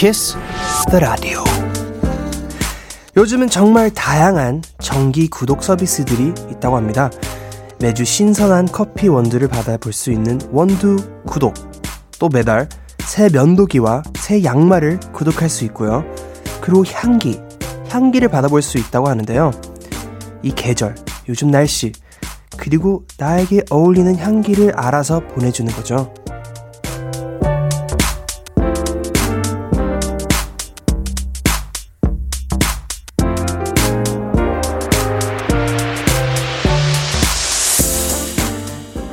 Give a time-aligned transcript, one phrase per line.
[0.00, 0.34] 키스
[0.90, 1.44] 더 라디오
[3.18, 7.10] 요즘은 정말 다양한 정기 구독 서비스들이 있다고 합니다.
[7.80, 10.96] 매주 신선한 커피 원두를 받아볼 수 있는 원두
[11.26, 11.52] 구독
[12.18, 12.66] 또 매달
[13.00, 16.02] 새 면도기와 새 양말을 구독할 수 있고요.
[16.62, 17.38] 그리고 향기,
[17.90, 19.50] 향기를 받아볼 수 있다고 하는데요.
[20.42, 20.94] 이 계절,
[21.28, 21.92] 요즘 날씨,
[22.56, 26.10] 그리고 나에게 어울리는 향기를 알아서 보내주는 거죠.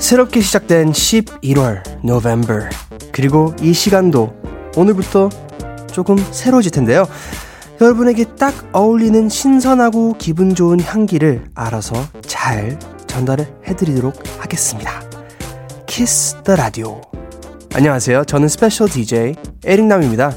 [0.07, 2.70] 새롭게 시작된 11월, November.
[3.11, 4.41] 그리고 이 시간도
[4.77, 5.27] 오늘부터
[5.91, 7.05] 조금 새로워질 텐데요.
[7.81, 15.03] 여러분에게 딱 어울리는 신선하고 기분 좋은 향기를 알아서 잘 전달을 해드리도록 하겠습니다.
[15.88, 17.02] Kiss the Radio.
[17.73, 18.23] 안녕하세요.
[18.23, 20.33] 저는 special DJ 에릭남입니다.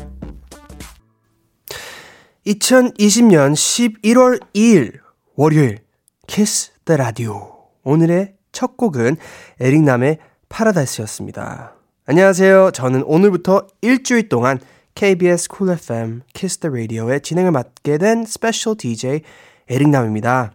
[2.44, 4.98] 2020년 11월 2일
[5.36, 5.78] 월요일
[6.26, 7.68] Kiss the Radio.
[7.84, 9.16] 오늘의 첫 곡은
[9.58, 10.18] 에릭남의
[10.50, 11.72] Paradise였습니다.
[12.04, 12.72] 안녕하세요.
[12.72, 14.58] 저는 오늘부터 일주일 동안
[14.94, 19.22] KBS 쿨 FM 키스 더 라디오의 진행을 맡게 된 스페셜 DJ
[19.70, 20.52] 에릭남입니다.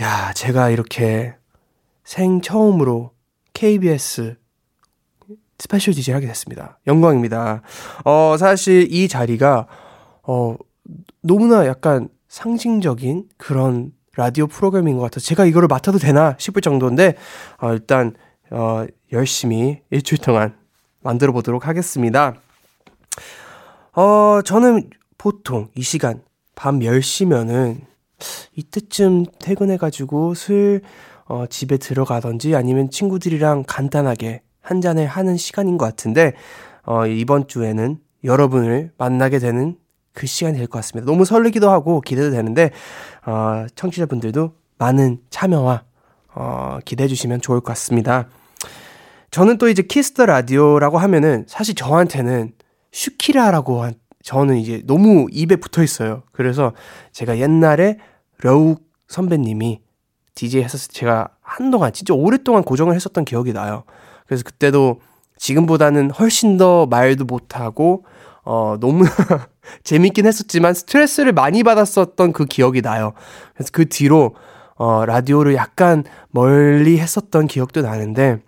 [0.00, 1.34] 야, 제가 이렇게
[2.04, 3.10] 생 처음으로
[3.52, 4.36] KBS
[5.58, 6.78] 스페셜 DJ 하게 됐습니다.
[6.86, 7.60] 영광입니다.
[8.06, 9.66] 어, 사실 이 자리가
[10.22, 10.56] 어
[11.20, 17.14] 너무나 약간 상징적인 그런 라디오 프로그램인 것 같아서 제가 이거를 맡아도 되나 싶을 정도인데
[17.62, 18.14] 어, 일단
[18.50, 20.56] 어, 열심히 일주일 동안
[21.00, 22.34] 만들어 보도록 하겠습니다.
[23.94, 26.20] 어, 저는 보통 이 시간
[26.56, 27.76] 밤 10시면은
[28.56, 30.80] 이때쯤 퇴근해가지고 슬
[31.26, 36.32] 어, 집에 들어가던지 아니면 친구들이랑 간단하게 한 잔을 하는 시간인 것 같은데
[36.84, 39.76] 어, 이번 주에는 여러분을 만나게 되는
[40.12, 41.08] 그 시간이 될 것 같습니다.
[41.08, 42.72] 너무 설레기도 하고 기대도 되는데
[43.28, 45.84] 어, 청취자분들도 많은 참여와
[46.34, 48.26] 어, 기대해 주시면 좋을 것 같습니다.
[49.30, 52.54] 저는 또 이제 Kiss the Radio라고 하면은 사실 저한테는
[52.90, 56.22] 슈키라라고 한, 저는 이제 너무 입에 붙어 있어요.
[56.32, 56.72] 그래서
[57.12, 57.98] 제가 옛날에
[58.38, 59.82] 려욱 선배님이
[60.34, 63.84] DJ 했었을 때 제가 한동안 진짜 오랫동안 고정을 했었던 기억이 나요.
[64.26, 65.02] 그래서 그때도
[65.36, 68.06] 지금보다는 훨씬 더 말도 못하고
[68.42, 69.04] 어, 너무
[69.84, 73.12] 재밌긴 했었지만 스트레스를 많이 받았었던 그 기억이 나요.
[73.54, 74.34] 그래서 그 뒤로
[74.76, 78.38] 어, 라디오를 약간 멀리 했었던 기억도 나는데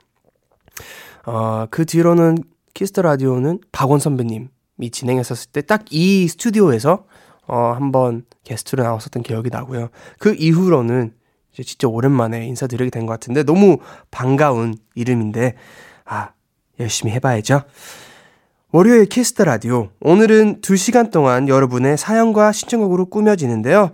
[1.26, 2.38] 어, 그 뒤로는
[2.74, 4.48] Kiss the Radio는 박원 선배님이
[4.92, 7.04] 진행했었을 때 딱 이 스튜디오에서
[7.46, 9.88] 어, 한번 게스트로 나왔었던 기억이 나고요.
[10.18, 11.14] 그 이후로는
[11.52, 13.78] 이제 진짜 오랜만에 인사드리게 된 것 같은데 너무
[14.12, 15.56] 반가운 이름인데
[16.04, 16.30] 아
[16.78, 17.62] 열심히 해봐야죠.
[18.72, 19.88] 월요일 Kiss the Radio.
[20.00, 23.90] 오늘은 2시간 동안 여러분의 사연과 신청곡으로 꾸며지는데요.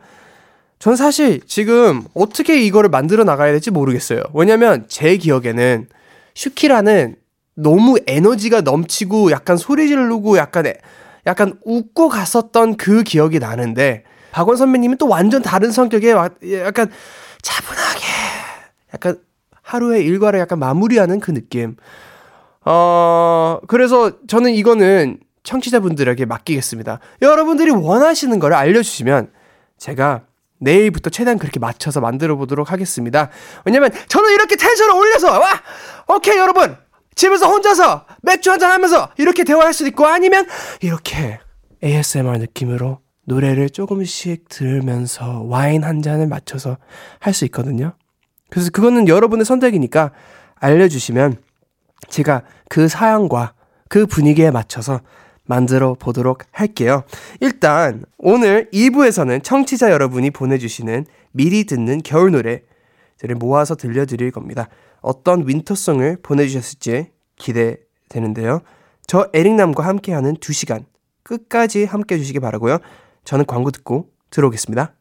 [0.78, 4.20] 전 사실 지금 어떻게 이거를 만들어 나가야 될지 모르겠어요.
[4.34, 5.88] 왜냐면 제 기억에는
[6.34, 7.16] 슈키라는
[7.54, 10.66] 너무 에너지가 넘치고 약간 소리 지르고 약간
[11.26, 16.90] 약간 웃고 갔었던 그 기억이 나는데 박원 선배님은 또 완전 다른 성격의 약간
[17.40, 18.04] 차분하게
[18.92, 19.18] 약간
[19.62, 21.76] 하루의 일과를 약간 마무리하는 그 느낌.
[22.66, 26.98] 어, 그래서 저는 이거는 청취자분들에게 맡기겠습니다.
[27.22, 29.30] 여러분들이 원하시는 거를 알려주시면
[29.78, 30.22] 제가
[30.58, 33.30] 내일부터 최대한 그렇게 맞춰서 만들어 보도록 하겠습니다.
[33.64, 35.62] 왜냐면 저는 이렇게 텐션을 올려서, 와!
[36.08, 36.76] 오케이, 여러분!
[37.14, 40.46] 집에서 혼자서 맥주 한잔 하면서 이렇게 대화할 수도 있고 아니면
[40.80, 41.38] 이렇게
[41.84, 46.76] ASMR 느낌으로 노래를 조금씩 들으면서 와인 한 잔을 맞춰서
[47.20, 47.92] 할 수 있거든요.
[48.50, 50.10] 그래서 그거는 여러분의 선택이니까
[50.56, 51.36] 알려주시면
[52.08, 53.54] 제가 그 사연과
[53.88, 55.00] 그 분위기에 맞춰서
[55.44, 57.04] 만들어 보도록 할게요.
[57.40, 64.68] 일단 오늘 2부에서는 청취자 여러분이 보내주시는 미리 듣는 겨울 노래를 모아서 들려드릴 겁니다.
[65.00, 68.60] 어떤 윈터송을 보내주셨을지 기대되는데요.
[69.06, 70.84] 저 에릭남과 함께하는 2시간
[71.22, 72.78] 끝까지 함께 해 주시기 바라고요.
[73.24, 74.94] 저는 광고 듣고 들어오겠습니다.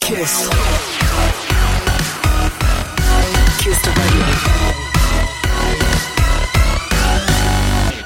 [0.00, 0.50] Kiss.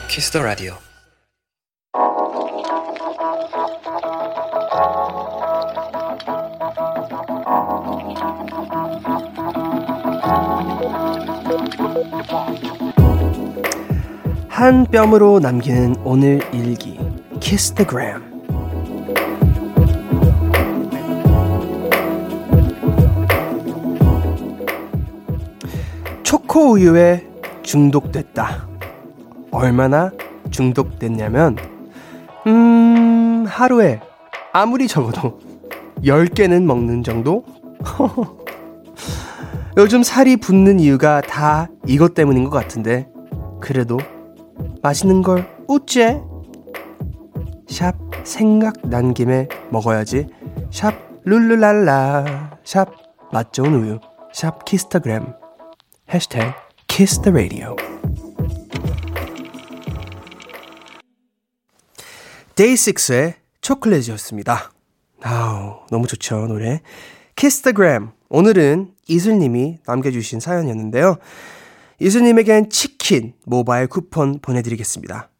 [0.09, 0.75] Kiss the Radio
[14.49, 16.99] 한 뼘으로 남기는 오늘 일기.
[17.41, 18.30] 키스 더 그램
[26.51, 27.25] 초코 우유에
[27.63, 28.67] 중독됐다.
[29.53, 30.11] 얼마나
[30.51, 31.55] 중독됐냐면,
[32.49, 34.01] 음, 하루에
[34.53, 35.39] 아무리 적어도
[36.03, 37.45] 10개는 먹는 정도?
[39.79, 43.09] 요즘 살이 붙는 이유가 다 이것 때문인 것 같은데,
[43.61, 43.99] 그래도
[44.83, 46.21] 맛있는 걸 우째?
[47.69, 47.95] 샵
[48.25, 50.27] 생각난 김에 먹어야지.
[50.73, 50.95] 샵
[51.25, 52.59] 룰루랄라.
[52.65, 52.91] 샵
[53.33, 54.01] 맛 좋은 우유.
[54.33, 55.40] 샵 키스타그램.
[56.13, 56.53] 해시태그
[56.89, 57.77] 키스터라디오.
[62.57, 64.73] 데이식스의 초콜릿이었습니다.
[65.23, 66.81] 아우, 너무 좋죠, 노래.
[67.37, 68.11] 키스타그램.
[68.29, 71.19] 오늘은 이슬님이 남겨주신 사연이었는데요.
[72.01, 75.31] 이슬님에겐 치킨 모바일 쿠폰 보내드리겠습니다.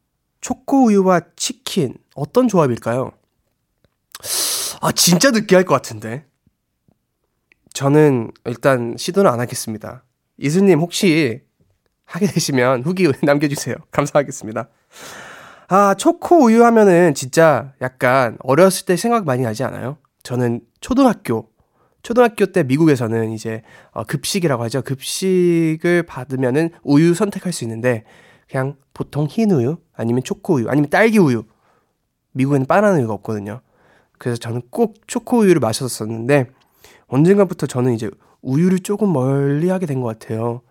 [0.41, 3.11] 초코우유와 치킨, 어떤 조합일까요?
[4.81, 6.27] 아, 진짜 느끼할 것 같은데.
[7.73, 10.05] 저는 일단 시도는 안 하겠습니다.
[10.41, 11.43] 이슬님 혹시
[12.05, 13.77] 하게 되시면 후기 남겨주세요.
[13.93, 14.69] 감사하겠습니다.
[15.69, 19.99] 아, 초코 우유 하면은 진짜 약간 어렸을 때 생각 많이 나지 않아요?
[20.25, 21.49] 저는 초등학교,
[22.03, 24.83] 초등학교 때 미국에서는 이제 어, 급식이라고 하죠.
[24.83, 28.05] 급식을 받으면은 우유 선택할 수 있는데
[28.51, 31.45] 그냥 보통 흰 우유 아니면 초코 우유 아니면 딸기 우유.
[32.33, 33.61] 미국에는 바나나 우유가 없거든요.
[34.19, 36.51] 그래서 저는 꼭 초코 우유를 마셨었는데
[37.07, 38.11] 언젠가부터 저는 이제
[38.43, 40.63] 우유를 조금 멀리 하게 된 것 같아요.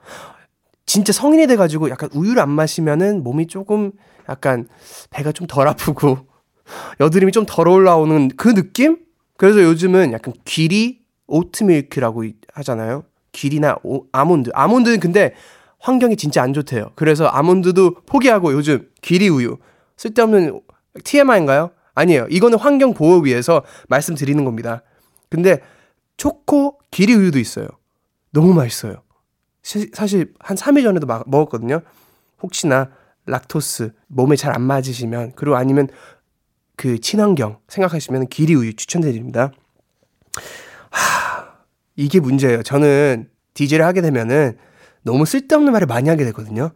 [0.86, 3.92] 진짜 성인이 돼가지고 약간 우유를 안 마시면은 몸이 조금
[4.27, 4.68] 약간
[5.12, 6.18] 배가 좀 덜 아프고
[7.00, 8.98] 여드름이 좀 덜 올라오는 그 느낌?
[9.38, 12.24] 그래서 요즘은 약간 귀리 오트밀크라고
[12.54, 13.04] 하잖아요.
[13.31, 14.50] 귀리나 오, 아몬드.
[14.54, 15.33] 아몬드는 근데
[15.80, 16.92] 환경이 진짜 안 좋대요.
[16.95, 19.57] 그래서 아몬드도 포기하고 요즘 귀리 우유.
[19.95, 20.60] 쓸데없는
[21.04, 21.69] TMI인가요?
[21.94, 22.27] 아니에요.
[22.30, 24.81] 이거는 환경 보호 위해서 말씀드리는 겁니다.
[25.30, 25.60] 근데
[26.19, 27.68] 초코 귀리 우유도 있어요.
[28.31, 29.01] 너무 맛있어요.
[29.63, 31.81] 시, 사실 한 3일 전에도 막 먹었거든요.
[32.42, 32.89] 혹시나
[33.25, 35.88] 락토스 몸에 잘 안 맞으시면 그리고 아니면
[36.75, 39.51] 그 친환경 생각하시면 귀리 우유 추천드립니다.
[40.92, 41.54] 하,
[41.95, 42.63] 이게 문제예요.
[42.63, 44.57] 저는 DJ를 하게 되면은
[45.04, 46.71] 너무 쓸데없는 말을 많이 하게 되거든요.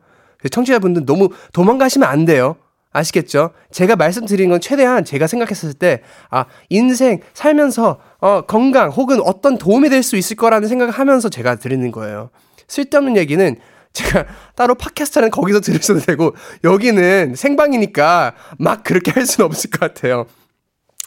[0.49, 2.55] 청취자분들 너무 도망가시면 안 돼요.
[2.93, 3.51] 아시겠죠?
[3.71, 9.89] 제가 말씀드린 건 최대한 제가 생각했을 때, 아, 인생 살면서, 어, 건강 혹은 어떤 도움이
[9.89, 12.29] 될 수 있을 거라는 생각을 하면서 제가 드리는 거예요.
[12.67, 13.55] 쓸데없는 얘기는
[13.93, 14.25] 제가
[14.55, 20.25] 따로 팟캐스트는 거기서 들으셔도 되고, 여기는 생방이니까 막 그렇게 할 수는 없을 것 같아요.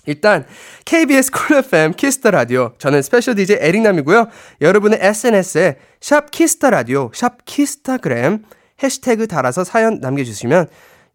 [0.06, 0.44] 일단
[0.84, 4.28] KBS Cool FM Kiss the Radio 저는 스페셜 DJ 에릭남이고요.
[4.60, 8.44] 여러분의 SNS에 샵 Kiss the Radio 샵 키스타그램
[8.82, 10.68] 해시태그 달아서 사연 남겨주시면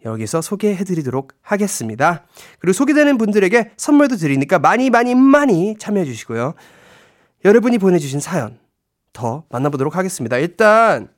[0.06, 2.26] 여기서 소개해드리도록 하겠습니다.
[2.60, 6.54] 그리고 소개되는 분들에게 선물도 드리니까 많이 많이 많이 참여해주시고요.
[7.46, 8.60] 여러분이 보내주신 사연
[9.14, 10.38] 더 만나보도록 하겠습니다.
[10.38, 11.10] 일단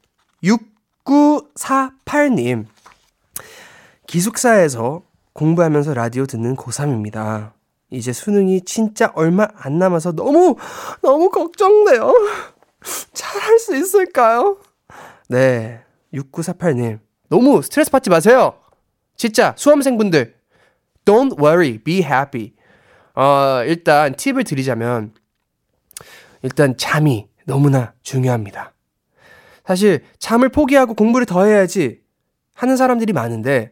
[1.05, 2.65] 6948님
[4.07, 5.03] 기숙사에서
[5.33, 7.51] 공부하면서 라디오 듣는 고3입니다.
[7.89, 10.55] 이제 수능이 진짜 얼마 안 남아서 너무,
[11.01, 12.13] 너무 걱정돼요.
[13.13, 14.57] 잘할 수 있을까요?
[15.29, 15.81] 네.
[16.13, 16.99] 6948님.
[17.29, 18.55] 너무 스트레스 받지 마세요.
[19.15, 20.35] 진짜 수험생분들.
[21.05, 21.77] Don't worry.
[21.79, 22.53] Be happy.
[23.15, 25.13] 어, 일단 팁을 드리자면,
[26.41, 28.73] 일단 잠이 너무나 중요합니다.
[29.65, 32.01] 사실 잠을 포기하고 공부를 더 해야지
[32.55, 33.71] 하는 사람들이 많은데,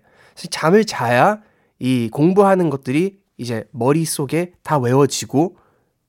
[0.50, 1.41] 잠을 자야
[1.79, 5.57] 이 공부하는 것들이 이제 머릿속에 다 외워지고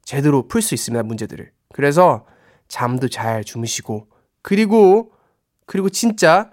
[0.05, 1.51] 제대로 풀 수 있습니다, 문제들을.
[1.73, 2.27] 그래서
[2.69, 4.09] 잠도 잘 주무시고
[4.43, 5.13] 그리고
[5.67, 6.51] 그리고 진짜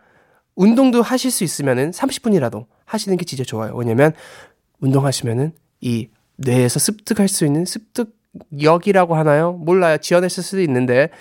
[0.63, 3.73] 운동도 하실 수 있으면은 30분이라도 하시는 게 진짜 좋아요.
[3.75, 4.11] 왜냐면
[4.81, 9.53] 운동하시면은 이 뇌에서 습득할 수 있는 습득력이라고 하나요?
[9.53, 9.97] 몰라요.
[9.99, 11.11] 지어냈을 수도 있는데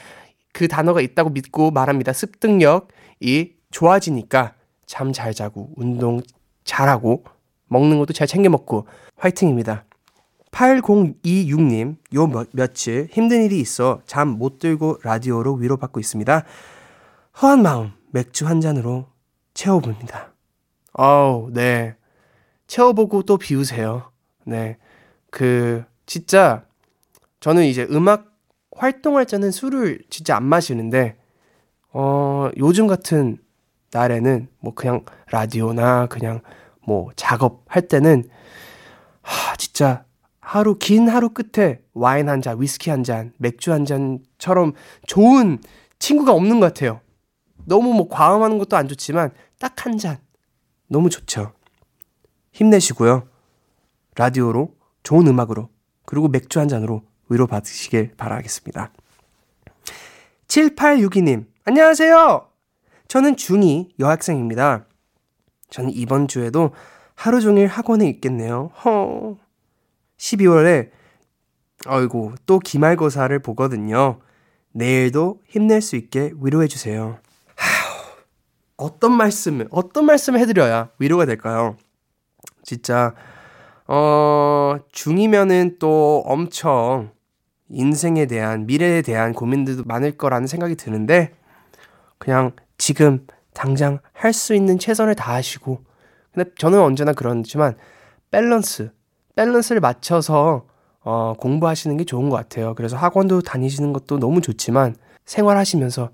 [0.53, 2.13] 그 단어가 있다고 믿고 말합니다.
[2.13, 4.55] 습득력이 좋아지니까
[4.87, 6.21] 잠 잘 자고 운동
[6.65, 7.23] 잘하고
[7.69, 9.85] 먹는 것도 잘 챙겨 먹고 화이팅입니다.
[10.51, 16.43] 8026님, 요 며, 며칠 힘든 일이 있어 잠 못 들고 라디오로 위로받고 있습니다.
[17.41, 19.07] 허한 마음, 맥주 한 잔으로
[19.59, 20.35] 채워봅니다.
[20.93, 21.97] 어우, 네.
[22.69, 24.13] 채워보고 또 비우세요.
[24.45, 24.77] 네.
[25.31, 26.65] 그, 진짜,
[27.41, 28.39] 저는 이제 음악
[28.77, 31.17] 활동할 때는 술을 진짜 안 마시는데,
[31.93, 33.39] 어, 요즘 같은
[33.91, 36.41] 날에는 뭐 그냥 라디오나 그냥
[36.87, 38.29] 뭐 작업할 때는
[39.23, 40.05] 하, 진짜
[40.41, 44.75] 하루 긴 하루 끝에 와인 한 잔, 위스키 한 잔, 맥주 한 잔처럼
[45.09, 45.59] 좋은
[45.99, 47.01] 친구가 없는 것 같아요.
[47.69, 50.19] 너무 뭐 과음하는 것도 안 좋지만 딱 한 잔.
[50.89, 51.53] 너무 좋죠.
[52.53, 53.29] 힘내시고요.
[54.17, 55.69] 라디오로 좋은 음악으로
[56.07, 58.93] 그리고 맥주 한 잔으로 위로 받으시길 바라겠습니다.
[60.49, 62.49] 7862님, 안녕하세요.
[63.07, 64.87] 저는 중2 여학생입니다.
[65.71, 66.73] 저는 이번 주에도
[67.15, 68.71] 하루 종일 학원에 있겠네요.
[68.85, 69.37] 허.
[70.17, 70.91] 12월에
[71.87, 74.21] 아이고 또 기말고사를 보거든요.
[74.73, 77.19] 내일도 힘낼 수 있게 위로해 주세요.
[78.79, 81.77] 어떤 말씀을 어떤 말씀을 해드려야 위로가 될까요?
[82.63, 83.15] 진짜
[83.87, 87.11] 어 중이면은 또 엄청
[87.71, 91.33] 인생에 대한 미래에 대한 고민들도 많을 거라는 생각이 드는데
[92.19, 95.83] 그냥 지금 당장 할 수 있는 최선을 다하시고
[96.33, 97.77] 근데 저는 언제나 그렇지만
[98.31, 98.93] 밸런스
[99.37, 100.67] 밸런스를 맞춰서
[101.01, 102.75] 어, 공부하시는 게 좋은 것 같아요.
[102.75, 104.95] 그래서 학원도 다니시는 것도 너무 좋지만
[105.25, 106.11] 생활하시면서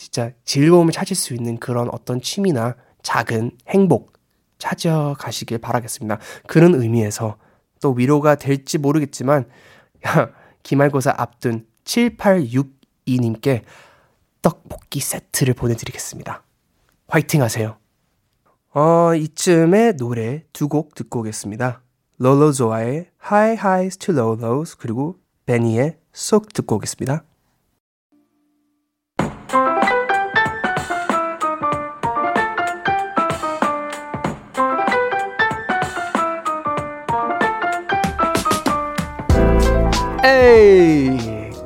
[0.00, 4.14] 진짜 즐거움을 찾을 수 있는 그런 어떤 취미나 작은 행복
[4.56, 6.18] 찾아가시길 바라겠습니다.
[6.46, 7.36] 그런 의미에서
[7.82, 9.46] 또 위로가 될지 모르겠지만
[10.08, 10.30] 야,
[10.62, 13.62] 기말고사 앞둔 7862님께
[14.40, 16.44] 떡볶이 세트를 보내드리겠습니다.
[17.08, 17.76] 화이팅 하세요.
[18.72, 21.82] 어, 이쯤에 노래 두 곡 듣고 오겠습니다.
[22.16, 27.24] 롤로조아의 High Highs to Low Lows 그리고 베니의 쏙 듣고 오겠습니다.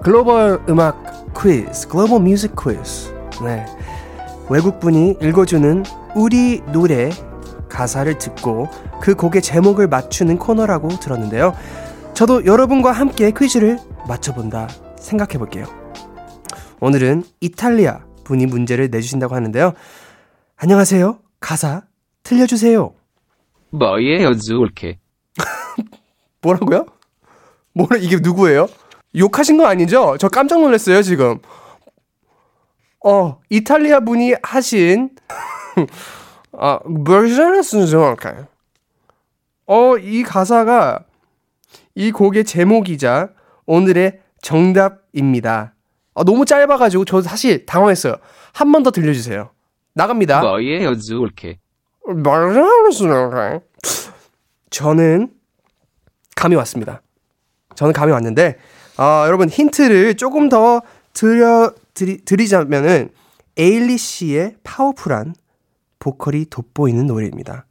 [0.05, 3.11] 글로벌 음악 퀴즈 글로벌 뮤직 퀴즈
[3.43, 3.65] 네
[4.51, 5.83] 외국분이 읽어주는
[6.15, 7.09] 우리 노래
[7.71, 8.69] 가사를 듣고
[9.01, 11.55] 그 곡의 제목을 맞추는 코너라고 들었는데요.
[12.13, 14.69] 저도 여러분과 함께 퀴즈를 맞춰본다
[14.99, 15.65] 생각해 볼게요.
[16.81, 19.73] 오늘은 이탈리아 분이 문제를 내주신다고 하는데요.
[20.57, 21.19] 안녕하세요.
[21.41, 21.83] 가사
[22.23, 22.93] 들려주세요.
[23.71, 24.99] 뭐예요, 줄게?
[26.43, 26.85] 뭐라고요?
[27.73, 28.69] 뭐라 이게 누구예요?
[29.17, 30.17] 욕하신 거 아니죠?
[30.19, 31.39] 저 깜짝 놀랐어요, 지금.
[33.05, 35.11] 어, 이탈리아 분이 하신
[36.53, 38.47] 아, 버전은 정확해.
[39.67, 41.05] 어, 이 가사가
[41.95, 43.31] 이 곡의 제목이자
[43.67, 45.75] 오늘의 정답입니다.
[46.15, 48.17] 아, 너무 짧아가지고 저 사실 당황했어요.
[48.53, 49.51] 한 번 더 들려주세요.
[49.95, 50.43] 나갑니다.
[50.43, 51.59] 뭐예요, 줄게?
[54.71, 55.31] 저는
[56.37, 57.01] 감이 왔습니다.
[57.75, 58.59] 저는 감이 왔는데,
[58.97, 60.83] 아, 여러분 힌트를 조금 더
[61.13, 63.11] 드려, 드리, 드리자면은,
[63.57, 65.35] 에일리 씨의 파워풀한
[65.99, 67.67] 보컬이 돋보이는 노래입니다.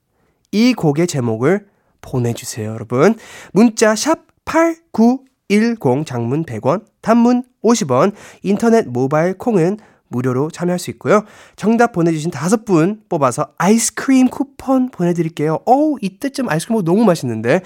[0.51, 1.67] 이 곡의 제목을
[2.01, 3.15] 보내주세요, 여러분.
[3.53, 9.77] 문자 샵 8910 장문 100원, 단문 50원, 인터넷 모바일 콩은
[10.09, 11.23] 무료로 참여할 수 있고요.
[11.55, 15.59] 정답 보내주신 다섯 분 뽑아서 아이스크림 쿠폰 보내드릴게요.
[15.65, 17.61] 어우, 이때쯤 아이스크림 먹 너무 맛있는데.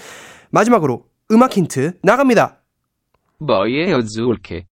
[0.51, 2.61] 마지막으로 음악 힌트 나갑니다.
[3.39, 4.65] 뭐예요, 줄게?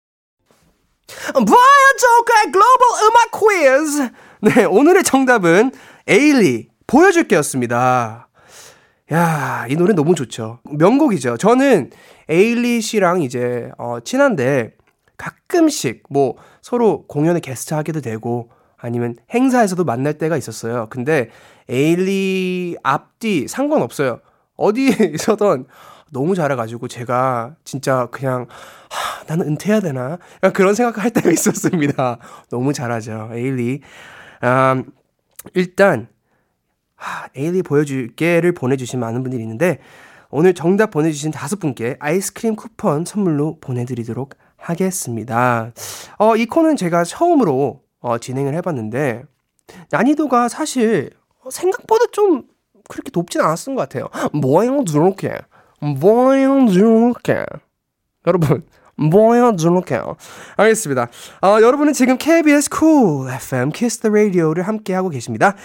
[1.34, 4.12] 뭐예요, 조카의 글로벌 음악 퀴즈!
[4.42, 5.72] 네, 오늘의 정답은
[6.08, 8.28] 에일리 보여줄게였습니다.
[9.12, 10.60] 야, 이 노래 너무 좋죠.
[10.64, 11.38] 명곡이죠.
[11.38, 11.92] 저는
[12.28, 14.72] 에일리 씨랑 이제 어, 친한데
[15.18, 20.88] 가끔씩 뭐 서로 공연에 게스트 하게도 되고 아니면 행사에서도 만날 때가 있었어요.
[20.90, 21.30] 근데
[21.70, 24.22] 에일리 앞뒤 상관없어요.
[24.58, 25.66] 어디에서든
[26.12, 28.48] 너무 잘해가지고 제가 진짜 그냥
[28.90, 30.18] 하, 나는 은퇴해야 되나
[30.54, 32.20] 그런 생각을 할 때가 있었습니다.
[32.50, 33.82] 너무 잘하죠 에일리.
[34.44, 34.92] 음,
[35.54, 36.08] 일단
[36.96, 39.80] 하, 에일리 보여줄게를 보내주신 많은 분들이 있는데
[40.30, 45.72] 오늘 정답 보내주신 다섯 분께 아이스크림 쿠폰 선물로 보내드리도록 하겠습니다.
[46.18, 49.24] 어, 이 코는 제가 처음으로 어, 진행을 해봤는데
[49.92, 51.12] 난이도가 사실
[51.50, 52.44] 생각보다 좀
[52.88, 54.10] 그렇게 높진 않았던 것 같아요.
[54.34, 55.32] 뭐예요, 저렇게?
[56.72, 57.46] 저렇게?
[58.28, 58.64] 여러분,
[59.58, 60.00] 저렇게?
[60.58, 61.10] 알겠습니다.
[61.42, 65.56] 어, 여러분은 지금 KBS Cool FM Kiss the Radio를 함께하고 계십니다.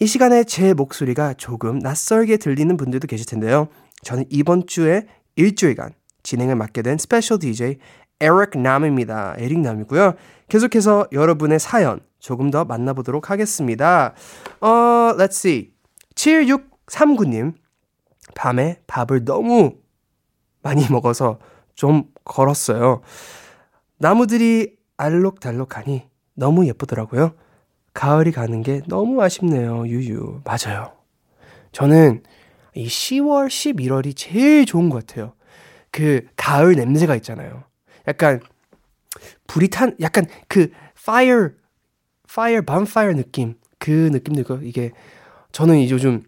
[0.00, 3.68] 이 시간에 제 목소리가 조금 낯설게 들리는 분들도 계실 텐데요.
[4.02, 5.92] 저는 이번 주에 일주일간
[6.24, 7.78] 진행을 맡게 된 스페셜 DJ
[8.20, 9.34] 에릭 남입니다.
[9.38, 10.14] 에릭 남이고요.
[10.48, 14.14] 계속해서 여러분의 사연 조금 더 만나보도록 하겠습니다.
[14.60, 14.68] 어,
[15.16, 15.70] let's see.
[16.14, 17.54] 7639님.
[18.34, 19.76] 밤에 밥을 너무
[20.62, 21.38] 많이 먹어서
[21.74, 23.02] 좀 걸었어요.
[23.98, 27.34] 나무들이 알록달록하니 너무 예쁘더라고요.
[27.94, 29.86] 가을이 가는 게 너무 아쉽네요.
[29.86, 30.42] 유유.
[30.44, 30.92] 맞아요.
[31.72, 32.22] 저는
[32.74, 35.34] 이 10월, 11월이 제일 좋은 것 같아요.
[35.90, 37.64] 그 가을 냄새가 있잖아요.
[38.08, 38.40] 약간
[39.46, 41.50] 불이 탄 약간 그 fire
[42.28, 44.92] fire bonfire 느낌 그 느낌도 있고 이게
[45.52, 46.22] 저는 이 요즘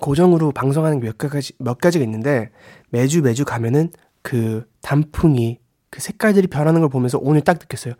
[0.00, 2.50] 고정으로 방송하는 몇 가지 몇 가지가 있는데
[2.90, 3.90] 매주 매주 가면은
[4.22, 5.58] 그 단풍이
[5.90, 7.94] 그 색깔들이 변하는 걸 보면서 오늘 딱 느꼈어요.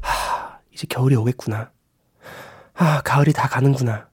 [0.00, 1.70] 하, 이제 겨울이 오겠구나.
[2.74, 4.08] 아, 가을이 다 가는구나.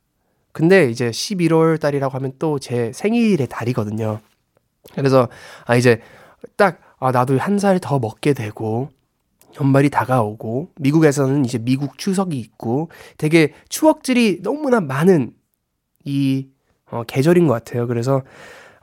[0.51, 4.19] 근데 이제 11월 달이라고 하면 또 제 생일의 달이거든요.
[4.95, 5.29] 그래서,
[5.65, 6.01] 아, 이제
[6.57, 8.89] 딱, 아, 나도 한 살 더 먹게 되고,
[9.61, 15.33] 연말이 다가오고, 미국에서는 이제 미국 추석이 있고, 되게 추억들이 너무나 많은
[16.03, 16.47] 이
[16.91, 17.87] 어, 계절인 것 같아요.
[17.87, 18.21] 그래서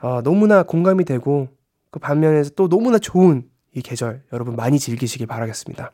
[0.01, 1.49] 어, 너무나 공감이 되고,
[1.91, 5.91] 그 반면에서 또 너무나 좋은 이 계절 여러분 많이 즐기시길 바라겠습니다.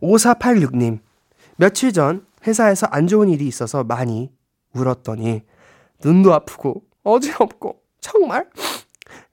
[0.00, 0.98] 5486님,
[1.56, 4.30] 며칠 전 회사에서 안 좋은 일이 있어서 많이
[4.74, 5.42] 울었더니
[6.04, 8.48] 눈도 아프고 어지럽고 정말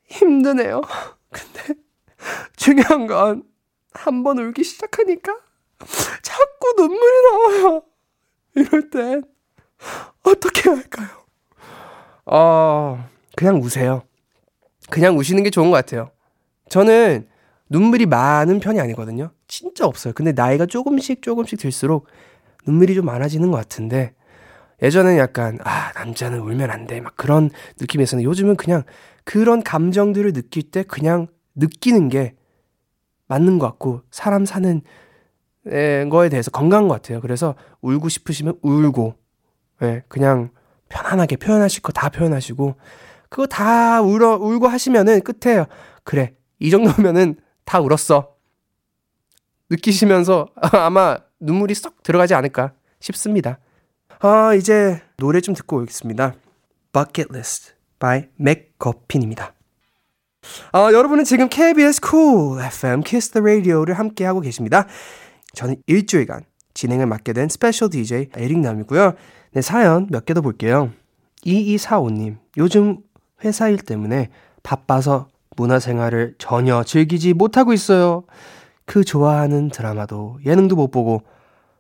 [0.08, 0.82] 힘드네요.
[1.32, 1.80] 근데
[2.56, 3.44] 중요한 건
[3.94, 5.36] 한 번 울기 시작하니까
[6.22, 7.84] 자꾸 눈물이 나와요.
[8.56, 9.24] 이럴 땐
[10.24, 11.10] 어떻게 할까요?
[12.25, 13.04] 어,
[13.36, 14.04] 그냥 우세요.
[14.90, 16.12] 그냥 우시는 게 좋은 것 같아요.
[16.70, 17.28] 저는
[17.70, 19.32] 눈물이 많은 편이 아니거든요.
[19.48, 20.13] 진짜 없어요.
[20.13, 22.08] 근데 나이가 조금씩 조금씩 들수록
[22.66, 24.13] 눈물이 좀 많아지는 것 같은데
[24.82, 27.50] 예전엔 약간 아 남자는 울면 안 돼 막 그런
[27.80, 28.84] 느낌이었는데 요즘은 그냥
[29.24, 32.36] 그런 감정들을 느낄 때 그냥 느끼는 게
[33.28, 34.82] 맞는 것 같고 사람 사는
[35.66, 37.22] 거에 대해서 건강한 것 같아요.
[37.22, 39.16] 그래서 울고 싶으시면 울고
[39.84, 40.50] 예, 그냥
[40.91, 42.75] 편안하게 표현하실 거 다 표현하시고
[43.29, 45.65] 그거 다 울어 울고 하시면은 끝에
[46.03, 48.36] 그래 이 정도면은 다 울었어
[49.69, 53.60] 느끼시면서 아마 눈물이 쏙 들어가지 않을까 싶습니다.
[54.19, 56.36] 아 이제 노래 좀 듣고 오겠습니다.
[56.91, 59.53] Bucket List by 맥거핀입니다.
[60.71, 64.88] 아, 여러분은 지금 KBS Cool FM Kiss the Radio를 함께 하고 계십니다.
[65.53, 66.43] 저는 일주일간
[66.74, 69.13] 진행을 맡게 된 스페셜 DJ 에릭남이고요.
[69.54, 70.91] 네, 사연 몇 개 더 볼게요.
[71.45, 72.98] 2245님, 요즘
[73.43, 74.30] 회사 일 때문에
[74.63, 78.24] 바빠서 문화생활을 전혀 즐기지 못하고 있어요.
[78.86, 81.24] 그 좋아하는 드라마도 예능도 못 보고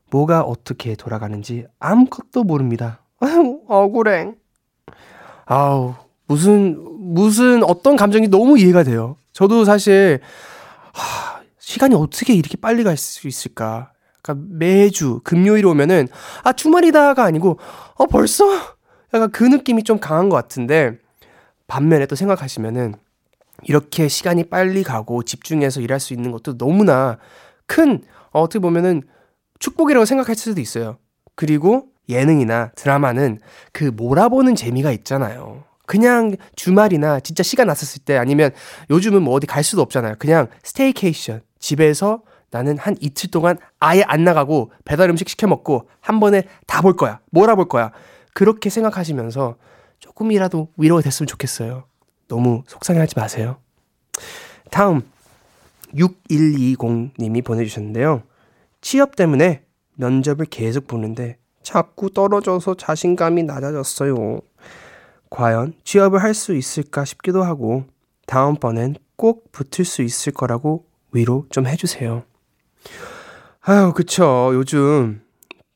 [0.09, 3.01] 뭐가 어떻게 돌아가는지 아무것도 모릅니다.
[3.21, 4.33] 아유, 억울해.
[5.45, 5.93] 아우,
[6.27, 6.77] 무슨,
[7.13, 9.15] 무슨 어떤 감정이 너무 이해가 돼요.
[9.33, 10.19] 저도 사실,
[10.93, 13.91] 하, 시간이 어떻게 이렇게 빨리 갈 수 있을까.
[14.21, 16.07] 그러니까 매주 금요일 오면은
[16.43, 17.59] 아 주말이다가 아니고
[17.95, 18.45] 어 벌써
[19.13, 20.97] 약간 그 느낌이 좀 강한 것 같은데
[21.67, 22.95] 반면에 또 생각하시면은
[23.63, 27.17] 이렇게 시간이 빨리 가고 집중해서 일할 수 있는 것도 너무나
[27.65, 29.03] 큰 어, 어떻게 보면은
[29.59, 30.97] 축복이라고 생각할 수도 있어요.
[31.35, 33.39] 그리고 예능이나 드라마는
[33.71, 35.63] 그 몰아보는 재미가 있잖아요.
[35.85, 38.51] 그냥 주말이나 진짜 시간 났었을 때 아니면
[38.89, 40.15] 요즘은 뭐 어디 갈 수도 없잖아요.
[40.19, 46.19] 그냥 staycation 집에서 나는 한 이틀 동안 아예 안 나가고 배달 음식 시켜 먹고 한
[46.19, 47.19] 번에 다 볼 거야.
[47.31, 47.91] 몰아볼 거야.
[48.33, 49.55] 그렇게 생각하시면서
[49.99, 51.85] 조금이라도 위로가 됐으면 좋겠어요.
[52.27, 53.57] 너무 속상해하지 마세요.
[54.69, 55.01] 다음
[55.93, 58.23] 6120님이 보내주셨는데요.
[58.81, 59.63] 취업 때문에
[59.95, 64.41] 면접을 계속 보는데 자꾸 떨어져서 자신감이 낮아졌어요.
[65.29, 67.85] 과연 취업을 할 수 있을까 싶기도 하고
[68.25, 72.23] 다음번엔 꼭 붙을 수 있을 거라고 위로 좀 해주세요.
[73.61, 74.51] 아유, 그쵸.
[74.53, 75.21] 요즘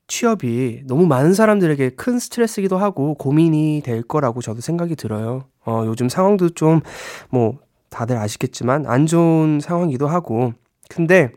[0.08, 5.48] 취업이 너무 많은 사람들에게 큰 스트레스기도 하고 고민이 될 거라고 저도 생각이 들어요.
[5.66, 6.82] 어, 요즘 상황도 좀,
[7.30, 10.54] 뭐, 다들 아시겠지만 안 좋은 상황이기도 하고.
[10.90, 11.32] 근데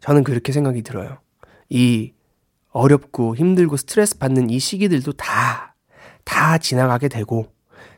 [0.00, 1.18] 저는 그렇게 생각이 들어요.
[1.68, 2.12] 이
[2.70, 5.74] 어렵고 힘들고 스트레스 받는 이 시기들도 다,
[6.24, 7.52] 다 지나가게 되고,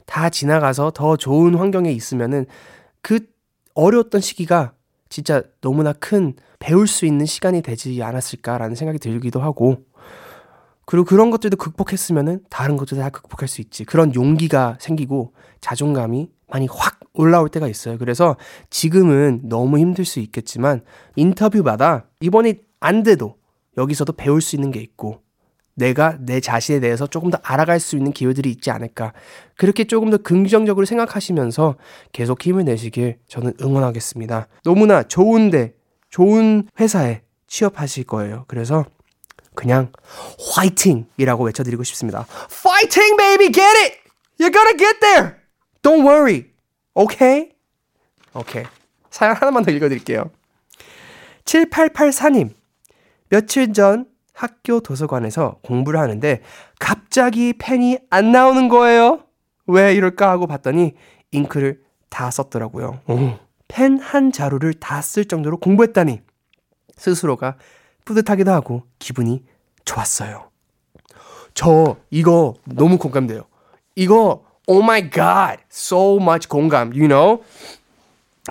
[0.07, 2.47] 다 지나가서 더 좋은 환경에 있으면은
[3.03, 3.21] 그
[3.75, 4.73] 어려웠던 시기가
[5.11, 9.85] 진짜 너무나 큰 배울 수 있는 시간이 되지 않았을까라는 생각이 들기도 하고,
[10.87, 13.85] 그리고 그런 것들도 극복했으면은 다른 것들도 다 극복할 수 있지.
[13.85, 17.99] 그런 용기가 생기고 자존감이 많이 확 올라올 때가 있어요.
[17.99, 18.37] 그래서
[18.71, 20.83] 지금은 너무 힘들 수 있겠지만
[21.17, 23.37] 인터뷰마다 이번이 안 돼도
[23.77, 25.23] 여기서도 배울 수 있는 게 있고
[25.81, 29.13] 내가 내 자신에 대해서 조금 더 알아갈 수 있는 기회들이 있지 않을까.
[29.57, 31.77] 그렇게 조금 더 긍정적으로 생각하시면서
[32.13, 34.47] 계속 힘을 내시길 저는 응원하겠습니다.
[34.63, 35.75] 너무나 좋은데,
[36.11, 38.45] 좋은 회사에 취업하실 거예요.
[38.47, 38.85] 그래서
[39.55, 39.91] 그냥
[40.55, 42.27] 화이팅이라고 외쳐드리고 싶습니다.
[42.51, 43.97] Fighting, baby, get it!
[44.39, 45.37] You're gonna get there!
[45.83, 46.51] Don't worry.
[46.95, 47.53] Okay?
[48.35, 48.65] 오케이.
[49.11, 50.31] 사연 하나만 더 읽어드릴게요.
[51.45, 52.51] 7884님.
[53.29, 54.10] 며칠 전
[54.41, 56.41] 학교 도서관에서 공부를 하는데
[56.79, 59.21] 갑자기 펜이 안 나오는 거예요.
[59.67, 60.95] 왜 이럴까 하고 봤더니
[61.31, 63.01] 잉크를 다 썼더라고요.
[63.69, 66.21] 펜 한 자루를 다 쓸 정도로 공부했다니
[66.97, 67.57] 스스로가
[68.07, 69.45] 뿌듯하기도 하고 기분이
[69.85, 70.49] 좋았어요.
[71.53, 73.43] 저 이거 너무 공감돼요.
[73.95, 77.43] 이거 oh my god so much 공감 you know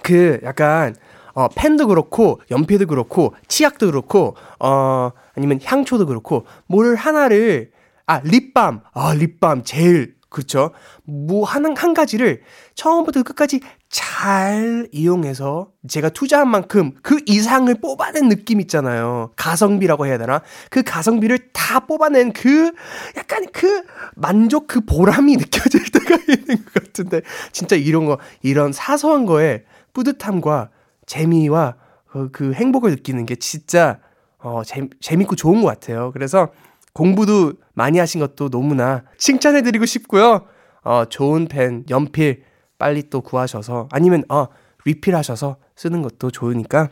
[0.03, 0.95] 그 약간
[1.39, 7.71] 어, 펜도 그렇고, 연필도 그렇고, 치약도 그렇고, 어, 아니면 향초도 그렇고, 뭘 하나를,
[8.07, 8.81] 아, 립밤.
[8.91, 9.63] 아, 립밤.
[9.63, 10.71] 제일, 그렇죠.
[11.05, 12.41] 뭐, 한, 한 가지를
[12.75, 19.31] 처음부터 끝까지 잘 이용해서 제가 투자한 만큼 그 이상을 뽑아낸 느낌 있잖아요.
[19.37, 20.41] 가성비라고 해야 되나?
[20.69, 22.73] 그 가성비를 다 뽑아낸 그
[23.15, 23.83] 약간 그
[24.15, 27.21] 만족 그 보람이 느껴질 때가 있는 것 같은데
[27.53, 30.69] 진짜 이런 거 이런 사소한 거에 뿌듯함과
[31.09, 33.99] 재미와 그, 그 행복을 느끼는 게 진짜
[34.37, 36.11] 어, 재, 재밌고 좋은 것 같아요.
[36.13, 36.49] 그래서
[36.93, 40.45] 공부도 많이 하신 것도 너무나 칭찬해드리고 싶고요.
[40.83, 42.43] 어, 좋은 펜, 연필
[42.77, 44.47] 빨리 또 구하셔서 아니면 어,
[44.85, 46.89] 리필하셔서 쓰는 것도 좋으니까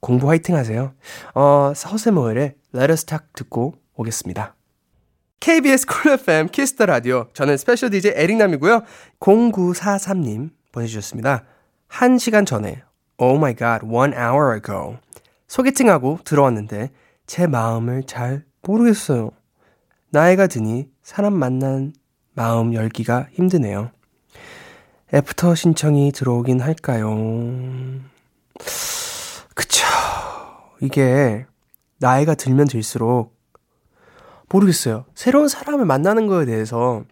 [0.00, 0.94] 공부 화이팅 하세요.
[1.34, 4.56] 어, 서사무엘의 Let Us Talk 듣고 오겠습니다.
[5.40, 7.28] KBS Cool FM Kiss the Radio.
[7.34, 8.82] 저는 스페셜 DJ 에릭남이고요.
[9.20, 11.44] 0943님 보내주셨습니다.
[11.90, 12.82] 1시간 전에
[13.18, 14.98] Oh my god, one hour ago.
[15.46, 16.90] 소개팅하고 들어왔는데
[17.26, 19.30] 제 마음을 잘 모르겠어요.
[20.10, 21.92] 나이가 드니 사람 만난
[22.34, 23.90] 마음 열기가 힘드네요.
[25.12, 27.14] 애프터 신청이 들어오긴 할까요?
[29.54, 29.86] 그쵸.
[30.80, 31.46] 이게
[31.98, 33.34] 나이가 들면 들수록
[34.48, 35.04] 모르겠어요.
[35.14, 37.04] 새로운 사람을 만나는 거에 대해서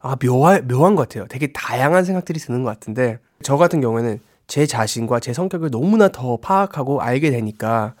[0.00, 1.26] 아, 묘하, 묘한 것 같아요.
[1.28, 6.36] 되게 다양한 생각들이 드는 것 같은데 저 같은 경우에는 제 자신과 제 성격을 너무나 더
[6.36, 7.94] 파악하고 알게 되니까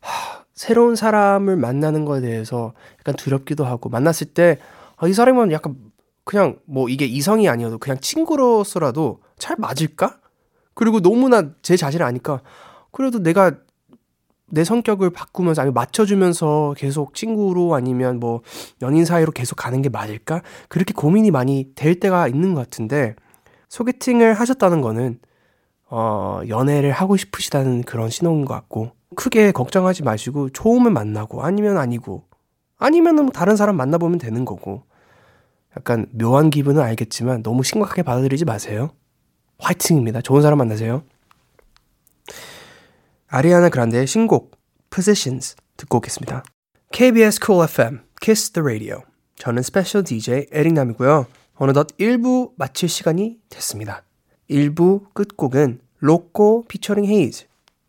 [0.00, 4.58] 하, 새로운 사람을 만나는 거에 대해서 약간 두렵기도 하고 만났을 때
[4.96, 5.76] 아, 이 사람은 약간
[6.24, 10.18] 그냥 뭐 이게 이성이 아니어도 그냥 친구로서라도 잘 맞을까?
[10.74, 12.40] 그리고 너무나 제 자신을 아니까
[12.92, 13.52] 그래도 내가
[14.50, 18.42] 내 성격을 바꾸면서 아니면 맞춰주면서 계속 친구로 아니면 뭐
[18.82, 20.42] 연인 사이로 계속 가는 게 맞을까?
[20.68, 23.14] 그렇게 고민이 많이 될 때가 있는 것 같은데
[23.68, 25.20] 소개팅을 하셨다는 거는
[25.90, 32.24] 어, 연애를 하고 싶으시다는 그런 신호인 것 같고 크게 걱정하지 마시고 좋으면 만나고 아니면 아니고
[32.78, 34.84] 아니면은 뭐 다른 사람 만나보면 되는 거고
[35.76, 38.90] 약간 묘한 기분은 알겠지만 너무 심각하게 받아들이지 마세요.
[39.58, 40.22] 화이팅입니다.
[40.22, 41.02] 좋은 사람 만나세요.
[43.28, 44.52] 아리아나 그란데의 신곡
[44.90, 46.42] Positions 듣고 오겠습니다.
[46.92, 49.02] KBS Cool FM Kiss the Radio
[49.36, 51.26] 저는 스페셜 DJ 에릭남이고요.
[51.54, 54.04] 어느덧 1부 마칠 시간이 됐습니다.
[54.50, 57.46] 1부 끝곡은 로꼬 피처링 헤이즈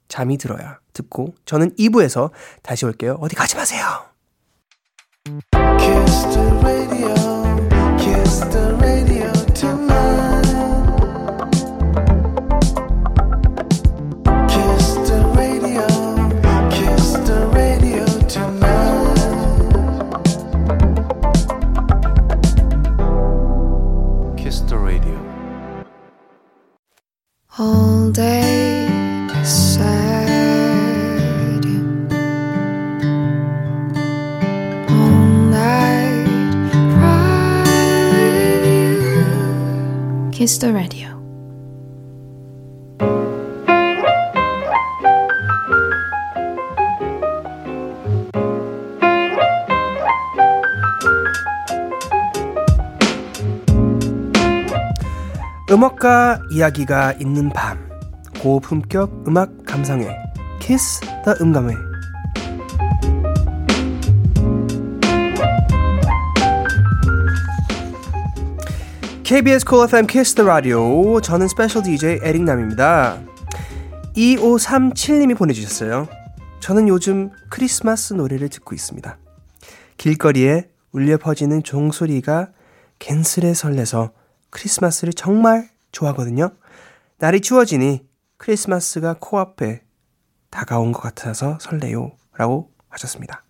[0.08, 3.18] 잠이 들어야 듣고 저는 2부에서 다시 올게요.
[3.20, 3.86] 어디 가지 마세요.
[27.62, 28.88] All day
[29.28, 30.26] beside
[31.64, 32.08] you
[34.90, 36.26] all night
[36.96, 37.62] cry
[38.14, 40.32] with you.
[40.32, 41.11] Kiss the radio
[55.72, 57.90] 음악과 이야기가 있는 밤.
[58.42, 60.14] 고품격 음악 감상회.
[60.60, 61.74] Kiss the 음감회.
[69.24, 73.22] KBS Cool FM Kiss the Radio 저는 스페셜 DJ 에릭남입니다.
[74.18, 76.10] 2537님이 보내주셨어요.
[76.60, 79.18] 저는 요즘 크리스마스 노래를 듣고 있습니다.
[79.96, 82.50] 길거리에 울려 퍼지는 종소리가
[83.00, 84.12] 갠슬에 설레서
[84.52, 86.52] 크리스마스를 정말 좋아하거든요.
[87.18, 88.06] 날이 추워지니
[88.38, 89.82] 크리스마스가 코앞에
[90.50, 92.12] 다가온 것 같아서 설레요.
[92.38, 93.44] 라고 하셨습니다.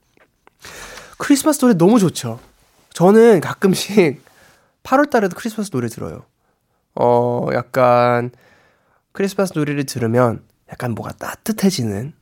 [1.18, 2.40] 크리스마스 노래 너무 좋죠.
[2.94, 4.24] 저는 가끔씩
[4.84, 6.26] 8월 달에도 크리스마스 노래 들어요.
[6.96, 8.32] 어, 약간
[9.12, 12.14] 크리스마스 노래를 들으면 약간 뭐가 따뜻해지는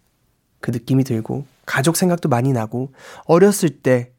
[0.60, 2.92] 그 느낌이 들고 가족 생각도 많이 나고
[3.26, 4.14] 어렸을 때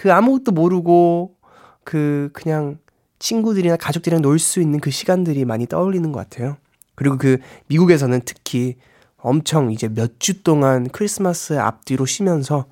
[0.00, 1.36] 그 아무것도 모르고
[1.84, 2.78] 그 그냥
[3.20, 6.56] 친구들이나 가족들이랑 놀 수 있는 그 시간들이 많이 떠올리는 것 같아요.
[6.96, 8.76] 그리고 그 미국에서는 특히
[9.18, 12.64] 엄청 이제 몇 주 동안 크리스마스 앞뒤로 쉬면서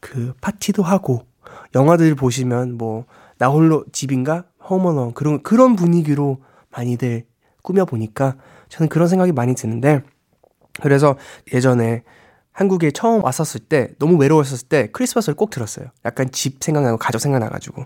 [0.00, 1.26] 그 파티도 하고
[1.74, 3.04] 영화들 보시면 뭐
[3.38, 6.38] 나 홀로 집인가 홈어너 그런 그런 분위기로
[6.70, 7.24] 많이들
[7.62, 8.36] 꾸며 보니까
[8.70, 10.02] 저는 그런 생각이 많이 드는데
[10.80, 11.16] 그래서
[11.52, 12.02] 예전에
[12.52, 15.88] 한국에 처음 왔었을 때 너무 외로웠었을 때 크리스마스를 꼭 들었어요.
[16.06, 17.84] 약간 집 생각나고 가족 생각나가지고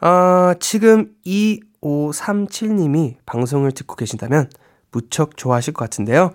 [0.00, 4.48] 어, 지금 2537님이 방송을 듣고 계신다면
[4.90, 6.32] 무척 좋아하실 것 같은데요.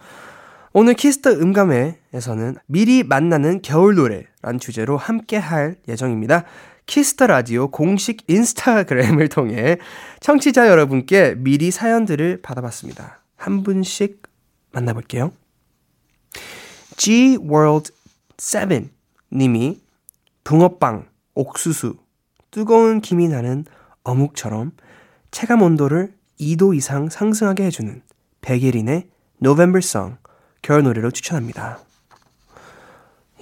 [0.74, 6.44] 오늘 Kiss the 음감회에서는 미리 만나는 겨울 노래란 주제로 함께 할 예정입니다.
[6.86, 9.78] Kiss the Radio 공식 인스타그램을 통해
[10.20, 13.22] 청취자 여러분께 미리 사연들을 받아봤습니다.
[13.36, 14.22] 한 분씩
[14.72, 15.32] 만나볼게요.
[16.98, 17.92] G World
[18.38, 18.90] 7
[19.32, 19.82] 님이
[20.44, 21.96] 붕어빵, 옥수수,
[22.56, 23.66] 뜨거운 김이 나는
[24.06, 24.72] 어묵처럼
[25.30, 28.02] 체감 온도를 2도 이상 상승하게 해주는
[28.40, 29.10] 백예린의
[29.42, 30.16] November Song
[30.62, 31.80] 겨울 노래로 추천합니다.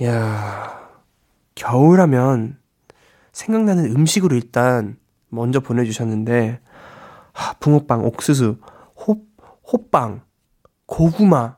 [0.02, 0.90] 야
[1.54, 2.58] 겨울하면
[3.34, 4.98] 생각나는 음식으로 일단
[5.30, 6.60] 먼저 보내주셨는데
[7.34, 8.58] 하, 붕어빵, 옥수수,
[8.98, 9.28] 호,
[9.72, 10.24] 호빵,
[10.88, 11.58] 고구마,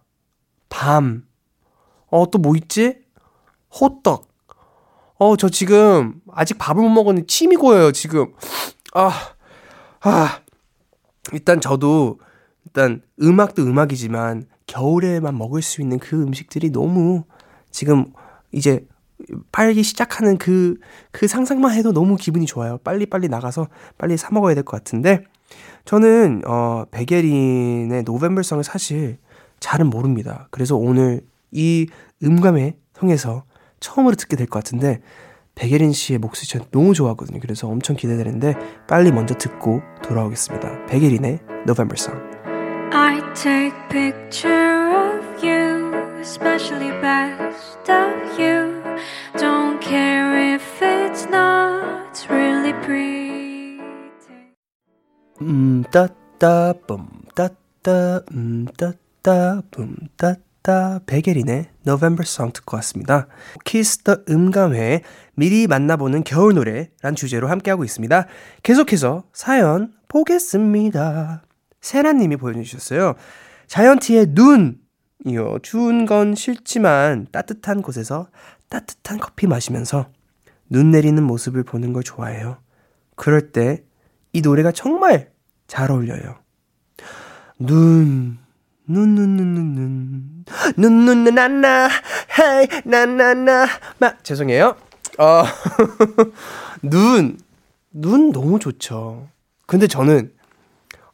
[0.68, 1.26] 밤,
[2.08, 3.06] 어, 또 뭐 있지?
[3.80, 4.28] 호떡.
[5.18, 8.34] 어, 저 지금 아직 밥을 못 먹었는데 침이 고여요, 지금.
[8.94, 9.12] 아,
[10.02, 10.40] 아.
[11.34, 12.20] 일단 저도
[12.66, 17.24] 일단 음악도 음악이지만 겨울에만 먹을 수 있는 그 음식들이 너무
[17.72, 18.06] 지금
[18.52, 18.86] 이제
[19.52, 20.78] 팔기 시작하는 그,
[21.12, 22.78] 그 상상만 해도 너무 기분이 좋아요.
[22.84, 25.24] 빨리빨리 나가서 빨리 사 먹어야 될 것 같은데,
[25.86, 29.18] 저는, 어, 베게린의 노벤벌성을 사실
[29.60, 30.48] 잘은 모릅니다.
[30.52, 31.88] 그래서 오늘 이
[32.24, 33.46] 음감에 통해서
[33.80, 35.02] 처음으로 듣게 될 것 같은데,
[35.56, 37.40] 베게린 씨의 목소리 전 너무 좋아하거든요.
[37.40, 38.56] 그래서 엄청 기대되는데,
[38.88, 40.86] 빨리 먼저 듣고 돌아오겠습니다.
[40.88, 42.14] 베게린의 노벤벌성.
[42.92, 48.82] I take picture of you, especially best of you.
[49.38, 53.26] Don't care if it's not really pretty.
[55.42, 60.40] 음 따따 뿜 따따 음 따따 뿜 따따
[61.06, 63.28] 베게린의 November Song 듣고 왔습니다.
[63.64, 65.02] 키스 더 음감회
[65.36, 68.28] 미리 만나보는 겨울 노래란 주제로 함께하고 있습니다.
[68.64, 71.44] 계속해서 사연 보겠습니다.
[71.82, 73.16] 세라님이 보여주셨어요.
[73.68, 75.60] 자이언티의 눈이요.
[75.64, 78.30] 추운 건 싫지만 따뜻한 곳에서
[78.70, 80.08] 따뜻한 커피 마시면서
[80.70, 82.58] 눈 내리는 모습을 보는 걸 좋아해요.
[83.16, 83.84] 그럴 때
[84.36, 85.32] 이 노래가 정말
[85.66, 86.36] 잘 어울려요.
[87.58, 88.38] 눈,
[88.88, 90.46] 눈눈눈눈눈
[90.78, 91.90] 눈눈나나
[92.40, 93.68] 헤이 나나나
[94.00, 94.76] 마 죄송해요.
[95.18, 95.44] 어.
[96.84, 97.38] 눈.
[97.92, 99.28] 눈 너무 좋죠.
[99.68, 100.34] 근데 저는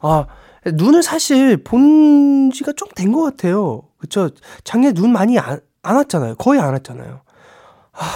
[0.00, 0.26] 아,
[0.66, 3.82] 눈을 사실 본 지가 좀 된 것 같아요.
[3.98, 4.30] 그쵸?
[4.64, 6.34] 작년에 눈 많이 안, 안 왔잖아요.
[6.36, 7.20] 거의 안 왔잖아요.
[7.92, 8.06] 하...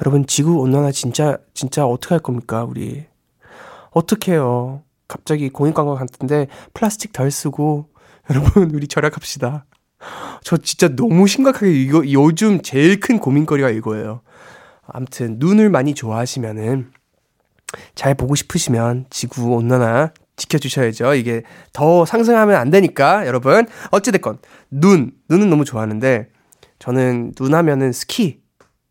[0.00, 3.06] 여러분, 지구 온난화 진짜, 진짜 어떻게 할 겁니까, 우리?
[3.90, 4.82] 어떻게 해요?
[5.06, 7.86] 갑자기 공익광고 같은데 플라스틱 덜 쓰고
[8.30, 9.66] 여러분 우리 절약합시다
[10.42, 14.22] 저 진짜 너무 심각하게 이거 요즘 제일 큰 고민거리가 이거예요
[14.86, 16.90] 아무튼 눈을 많이 좋아하시면은
[17.94, 21.14] 잘 보고 싶으시면 지구 온난화 지켜주셔야죠.
[21.14, 23.66] 이게 더 상승하면 안 되니까, 여러분.
[23.90, 24.38] 어찌됐건,
[24.70, 25.12] 눈.
[25.30, 26.28] 눈은 너무 좋아하는데,
[26.78, 28.42] 저는 눈 하면은 스키,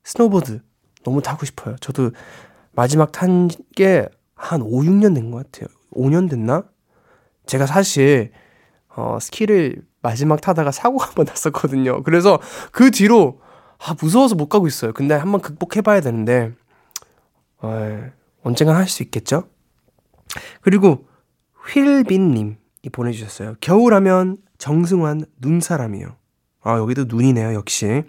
[0.03, 0.61] 스노보드
[1.03, 1.75] 너무 타고 싶어요.
[1.81, 2.11] 저도
[2.71, 5.67] 마지막 탄 게 한 5, 6년 된 것 같아요.
[5.93, 6.63] 5년 됐나?
[7.45, 8.31] 제가 사실,
[8.95, 12.03] 어, 스키를 마지막 타다가 사고가 한번 났었거든요.
[12.03, 12.39] 그래서
[12.71, 13.39] 그 뒤로,
[13.79, 14.93] 아, 무서워서 못 가고 있어요.
[14.93, 16.51] 근데 한번 극복해봐야 되는데,
[17.61, 18.09] 어,
[18.43, 19.43] 언젠간 할 수 있겠죠?
[20.61, 21.05] 그리고,
[21.73, 22.55] 휠빈님이
[22.91, 23.55] 보내주셨어요.
[23.61, 26.15] 겨울하면 정승환 눈사람이요.
[26.63, 28.03] 아, 여기도 눈이네요, 역시.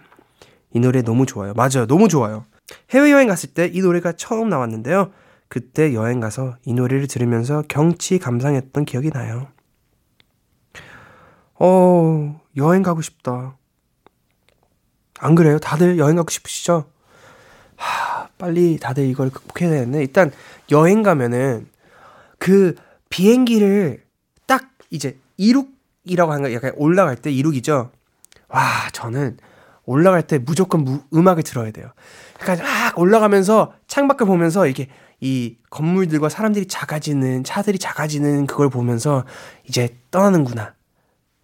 [0.75, 1.53] 이 노래 너무 좋아요.
[1.55, 1.87] 맞아요.
[1.87, 2.45] 너무 좋아요.
[2.91, 5.11] 해외여행 갔을 때 이 노래가 처음 나왔는데요.
[5.49, 9.49] 그때 여행 가서 이 노래를 들으면서 경치 감상했던 기억이 나요.
[11.65, 13.57] 어, 여행 가고 싶다.
[15.21, 15.61] 안 그래요?
[15.61, 16.87] 다들 여행 가고 싶으시죠?
[17.77, 20.33] 하, 빨리 다들 이걸 극복해야 되는데, 일단
[20.73, 21.69] 여행 가면은
[22.41, 22.75] 그
[23.11, 24.03] 비행기를
[24.47, 27.93] 딱 이제 이륙이라고 하는 거 약간 올라갈 때 이륙이죠?
[28.49, 28.61] 와,
[28.93, 29.37] 저는
[29.85, 31.93] 올라갈 때 무조건 무, 음악을 들어야 돼요.
[32.41, 34.89] 그러니까 막 올라가면서 창밖을 보면서 이게
[35.21, 39.25] 이 건물들과 사람들이 작아지는 차들이 작아지는 그걸 보면서
[39.69, 40.75] 이제 떠나는구나.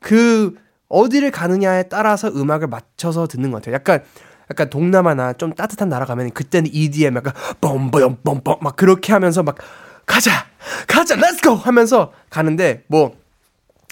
[0.01, 0.55] 그
[0.89, 3.75] 어디를 가느냐에 따라서 음악을 맞춰서 듣는 것 같아요.
[3.75, 4.03] 약간
[4.51, 9.57] 약간 동남아나 좀 따뜻한 나라 가면 그때는 EDM 약간 bombombombom 막 그렇게 하면서 막
[10.07, 10.31] 가자
[10.87, 13.15] 가자 let's go 하면서 가는데 뭐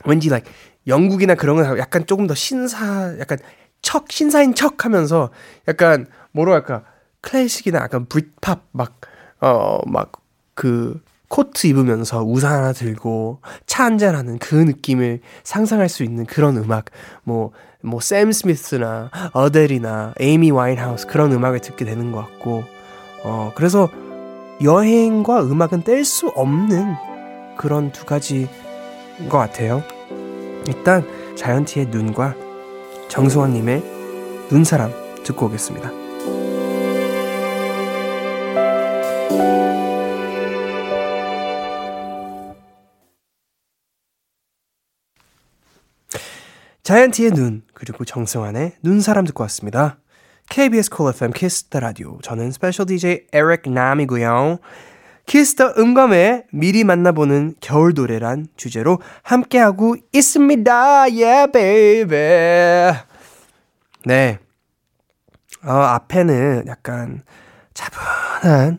[0.07, 0.51] 왠지 like
[0.87, 3.39] 영국이나 그런 건 약간 조금 더 신사, 약간
[3.83, 5.31] 척, 신사인 척 하면서
[5.69, 6.85] 약간 뭐로 할까,
[7.23, 9.01] 클래식이나 약간 브릿팝 막,
[9.41, 16.25] 어, 막 그 코트 입으면서 우산 하나 들고 차 한잔하는 그 느낌을 상상할 수 있는
[16.25, 16.87] 그런 음악,
[17.25, 22.65] 뭐, 뭐, 샘 스미스나 어델이나 에이미 와인하우스 그런 음악을 듣게 되는 것 같고,
[23.25, 23.89] 어, 그래서
[24.63, 26.95] 여행과 음악은 뗄 수 없는
[27.57, 28.49] 그런 두 가지인
[29.29, 29.83] 것 같아요.
[30.67, 31.05] 일단
[31.37, 32.35] 자이언티의 눈과
[33.09, 33.83] 정승환님의
[34.51, 34.93] 눈사람
[35.25, 36.06] 듣고 오겠습니다.
[46.87, 49.99] 자이언티의 눈 그리고 정승환의 눈사람 듣고 왔습니다.
[50.49, 54.61] KBS Cool FM Kiss the Radio 저는 스페셜 DJ 에릭 남이고요.
[55.27, 60.73] Kiss the 음감회 미리 만나보는 겨울 노래란 주제로 함께하고 있습니다.
[61.01, 63.01] Yeah, baby.
[64.05, 64.39] 네.
[65.65, 67.25] 어, 앞에는 약간
[67.75, 68.79] 차분한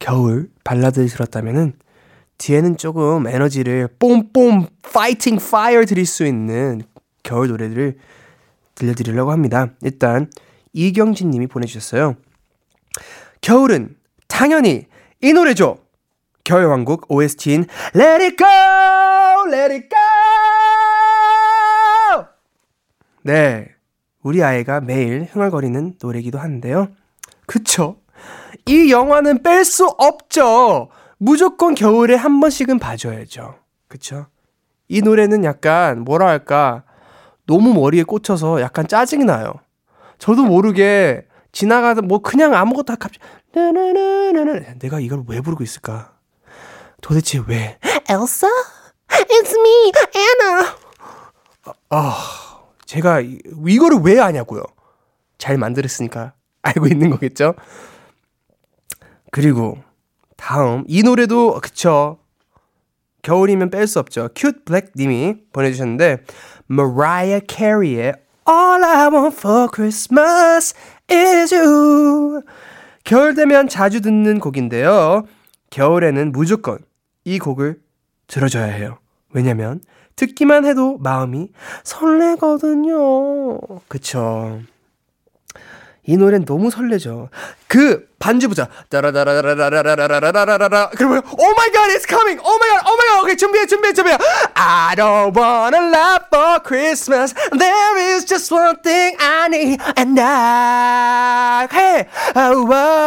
[0.00, 1.74] 겨울 발라드를 들었다면은
[2.38, 6.82] 뒤에는 조금 에너지를 뽐뽐 파이팅 파이어 드릴 수 있는
[7.22, 7.98] 겨울 노래들을
[8.74, 9.70] 들려드리려고 합니다.
[9.82, 10.30] 일단
[10.72, 12.14] 이경진 님이 보내주셨어요.
[13.40, 13.96] 겨울은
[14.28, 14.86] 당연히
[15.20, 15.78] 이 노래죠.
[16.44, 18.46] 겨울왕국 OST인 Let It Go!
[19.52, 19.98] Let It Go!
[23.22, 23.68] 네.
[24.22, 26.88] 우리 아이가 매일 흥얼거리는 노래기도 한데요.
[27.46, 27.96] 그쵸?
[28.66, 30.88] 이 영화는 뺄 수 없죠!
[31.18, 33.56] 무조건 겨울에 한 번씩은 봐줘야죠.
[33.88, 34.26] 그쵸?
[34.88, 36.84] 이 노래는 약간, 뭐라 할까,
[37.46, 39.52] 너무 머리에 꽂혀서 약간 짜증이 나요.
[40.18, 43.18] 저도 모르게 지나가다 뭐 그냥 아무것도 갑자기,
[43.52, 46.12] 나나나나나 내가 이걸 왜 부르고 있을까?
[47.00, 47.78] 도대체 왜?
[48.08, 48.46] 엘사?
[49.08, 50.66] It's me, Anna!
[51.90, 52.16] 아,
[52.84, 54.62] 제가 이거를 왜 아냐고요?
[55.38, 57.54] 잘 만들었으니까 알고 있는 거겠죠?
[59.30, 59.78] 그리고
[60.38, 62.18] 다음 이 노래도 그쵸
[63.22, 64.30] 겨울이면 뺄 수 없죠.
[64.34, 66.18] 큐트 블랙 님이 보내주셨는데
[66.70, 68.14] Mariah Carey의
[68.48, 70.74] All I Want for Christmas
[71.10, 72.42] is You
[73.04, 75.24] 겨울 되면 자주 듣는 곡인데요.
[75.70, 76.78] 겨울에는 무조건
[77.24, 77.80] 이 곡을
[78.26, 78.98] 들어줘야 해요.
[79.30, 79.80] 왜냐면
[80.16, 81.50] 듣기만 해도 마음이
[81.84, 83.58] 설레거든요.
[83.88, 84.60] 그쵸.
[86.08, 87.28] 이 노래는 너무 설레죠.
[87.66, 88.66] 그 반주 보자.
[88.88, 90.88] 따라라라라라라라라라라라라.
[90.96, 92.40] 그러면 Oh my God, it's coming.
[92.42, 93.24] Oh my God, oh my God.
[93.24, 94.16] 오케이 준비해, 준비해, 준비해.
[94.54, 97.34] I don't wanna love for Christmas.
[97.52, 102.08] There is just one thing I need, and I 해.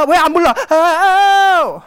[0.07, 0.53] 왜안 불러?
[0.69, 1.81] Oh.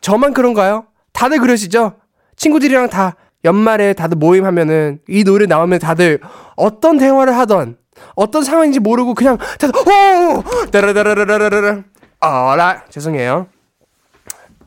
[0.00, 0.86] 저만 그런가요?
[1.12, 1.94] 다들 그러시죠?
[2.34, 6.18] 친구들이랑 다 연말에 다들 모임하면은 이 노래 나오면 다들
[6.56, 7.76] 어떤 대화를 하던
[8.14, 11.84] 어떤 상황인지 모르고 그냥 오 따라라라라라라
[12.20, 13.48] 아라 죄송해요.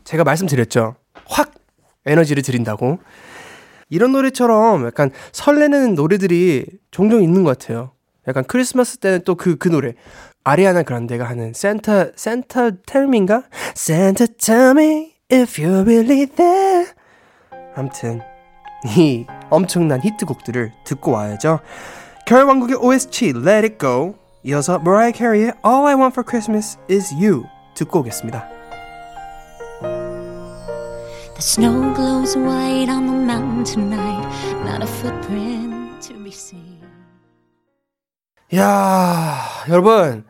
[0.04, 0.96] 제가 말씀드렸죠.
[1.26, 1.52] 확
[2.06, 3.00] 에너지를 드린다고.
[3.90, 7.92] 이런 노래처럼 약간 설레는 노래들이 종종 있는 것 같아요.
[8.28, 9.94] 약간 크리스마스 때는 또 그, 그 노래.
[10.44, 13.44] 아리아나 그란데가 하는 센터, 센터 텔미인가?
[14.38, 16.88] Tell me if you're really there.
[17.76, 18.22] 암튼,
[18.98, 21.60] 이 엄청난 히트곡들을 듣고 와야죠.
[22.30, 24.14] 겨울왕국의 OST Let It Go
[24.44, 28.48] 이어서 Mariah Carey의 All I Want for Christmas is You 듣고 오겠습니다.
[29.82, 34.22] The snow glows white on the mountain tonight,
[34.62, 36.78] not a footprint to be seen.
[38.54, 40.24] 야, 여러분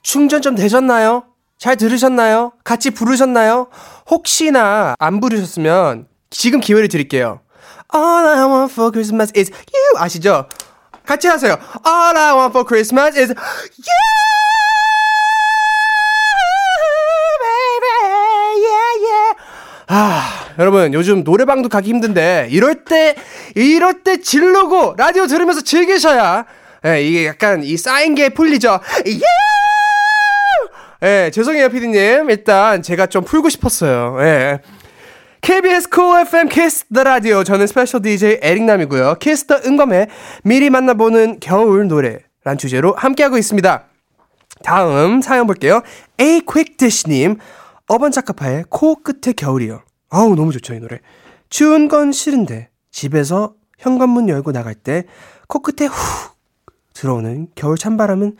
[0.00, 1.24] 충전 좀 되셨나요?
[1.58, 2.52] 잘 들으셨나요?
[2.64, 3.68] 같이 부르셨나요?
[4.08, 7.40] 혹시나 안 부르셨으면 지금 기회를 드릴게요.
[7.94, 10.48] All I want for Christmas is you 아시죠?
[11.06, 11.56] 같이 하세요.
[11.86, 13.36] All I want for Christmas is you,
[17.40, 18.66] baby.
[18.66, 19.36] Yeah, yeah.
[19.88, 23.14] 아, 여러분, 요즘 노래방도 가기 힘든데, 이럴 때,
[23.54, 26.44] 이럴 때 지르고 라디오 들으면서 즐기셔야,
[26.84, 28.80] 예, 이게 약간 이 쌓인 게 풀리죠.
[29.04, 29.24] Yeah!
[31.02, 32.30] 예, 죄송해요, 피디님.
[32.30, 34.16] 일단 제가 좀 풀고 싶었어요.
[34.22, 34.60] 예.
[35.46, 39.14] KBS Cool FM Kiss the Radio 저는 스페셜 DJ 에릭남이고요.
[39.20, 40.08] 키스 더 응검에
[40.42, 43.84] 미리 만나보는 겨울 노래란 주제로 함께하고 있습니다.
[44.64, 45.82] 다음 사연 볼게요.
[46.20, 47.38] A quick dish님
[47.86, 49.84] 어반자카파의 코 끝에 겨울이요.
[50.10, 50.98] 아우 너무 좋죠 이 노래.
[51.48, 55.04] 추운 건 싫은데 집에서 현관문 열고 나갈 때
[55.46, 55.94] 코끝에 후
[56.92, 58.36] 들어오는 겨울 찬바람은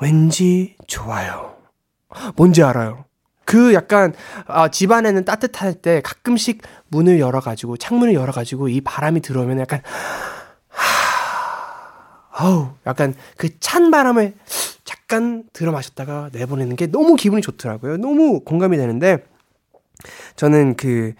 [0.00, 1.54] 왠지 좋아요.
[2.34, 3.04] 뭔지 알아요.
[3.46, 4.12] 그 약간
[4.46, 9.80] 아, 집안에는 따뜻할 때 가끔씩 문을 열어가지고 창문을 열어가지고 이 바람이 들어오면 약간
[10.68, 14.34] 하, 아우 약간 그 찬 바람을
[14.84, 17.96] 잠깐 들어 마셨다가 내보내는 게 너무 기분이 좋더라고요.
[17.96, 19.24] 너무 공감이 되는데
[20.34, 21.14] 저는 그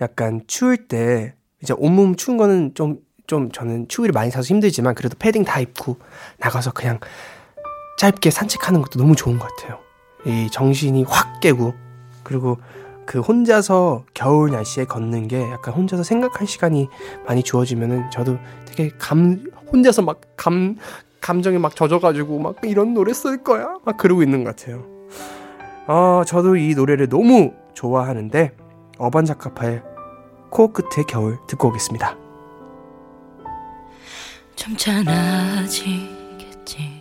[0.00, 5.44] 약간 추울 때 이제 온몸 추운 거는 좀좀 저는 추위를 많이 타서 힘들지만 그래도 패딩
[5.44, 5.96] 다 입고
[6.38, 6.98] 나가서 그냥
[7.98, 9.80] 짧게 산책하는 것도 너무 좋은 것 같아요.
[10.28, 11.74] 이 정신이 확 깨고
[12.22, 12.58] 그리고
[13.06, 16.88] 그 혼자서 겨울 날씨에 걷는 게 약간 혼자서 생각할 시간이
[17.26, 20.76] 많이 주어지면은 저도 되게 감 혼자서 막 감
[21.20, 24.84] 감정에 막 젖어가지고 막 이런 노래 쓸 거야 막 그러고 있는 것 같아요.
[25.86, 28.52] 어 저도 이 노래를 너무 좋아하는데
[28.98, 29.82] 어반자카파의
[30.50, 32.16] 코끝의 겨울 듣고 오겠습니다.
[34.56, 36.97] 좀 괜찮아지겠지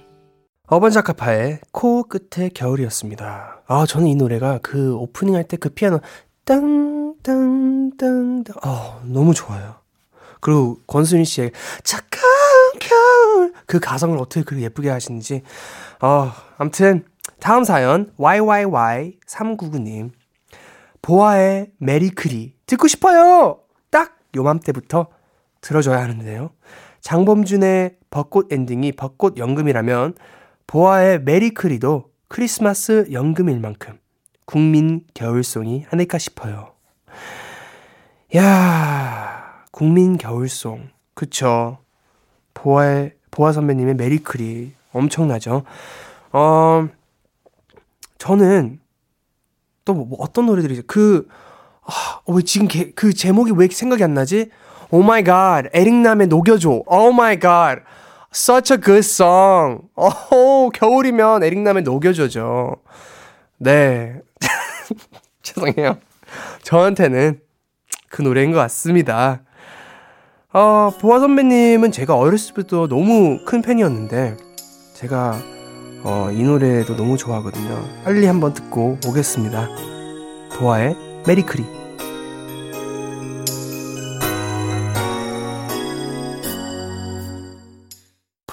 [0.68, 3.62] 어반자카파의 코끝에 겨울이었습니다.
[3.68, 6.02] 아 저는 이 노래가 그 오프닝 할 때 그 피아노
[6.46, 9.76] 땅땅땅땅 어 너무 좋아요.
[10.42, 11.52] 그리고 권순일 씨의
[11.84, 12.22] 착한
[12.80, 15.42] 겨울 그 가성을 어떻게 그렇게 예쁘게 하시는지
[16.02, 17.06] 어 아무튼
[17.40, 20.12] 다음 사연 YYY399님
[21.02, 23.62] 보아의 메리크리 듣고 싶어요.
[23.90, 25.08] 딱 요맘때부터
[25.62, 26.50] 들어줘야 하는데요.
[27.02, 30.16] 장범준의 벚꽃 엔딩이 벚꽃 연금이라면
[30.68, 33.98] 보아의 메리크리도 크리스마스 연금일 만큼
[34.46, 36.74] 국민 겨울송이 아닐까 싶어요.
[38.36, 40.90] 야, 국민 겨울송.
[41.14, 41.80] 그쵸.
[42.54, 44.74] 보아의, 보아 선배님의 메리크리.
[44.92, 45.64] 엄청나죠.
[46.34, 46.88] 어,
[48.18, 48.80] 저는
[49.86, 51.28] 또 뭐 어떤 노래들이 그,
[51.84, 54.50] 아, 왜 지금 게, 그 제목이 왜 생각이 안 나지?
[54.90, 56.84] oh my god, 에릭남의 녹여줘.
[56.86, 57.80] Oh my god.
[58.34, 59.82] Such a good song.
[59.96, 62.76] 어, 겨울이면 에릭남의 녹여줘죠.
[63.58, 64.22] 네.
[65.42, 65.98] 죄송해요.
[66.62, 67.40] 저한테는
[68.10, 69.42] 그 노래인 것 같습니다.
[70.54, 74.38] 어, 보아 선배님은 제가 어렸을 때부터 너무 큰 팬이었는데,
[74.96, 75.38] 제가,
[76.04, 77.84] 어, 이 노래도 너무 좋아하거든요.
[78.04, 79.68] 빨리 한번 듣고 오겠습니다.
[80.58, 81.87] 보아의 메리크리.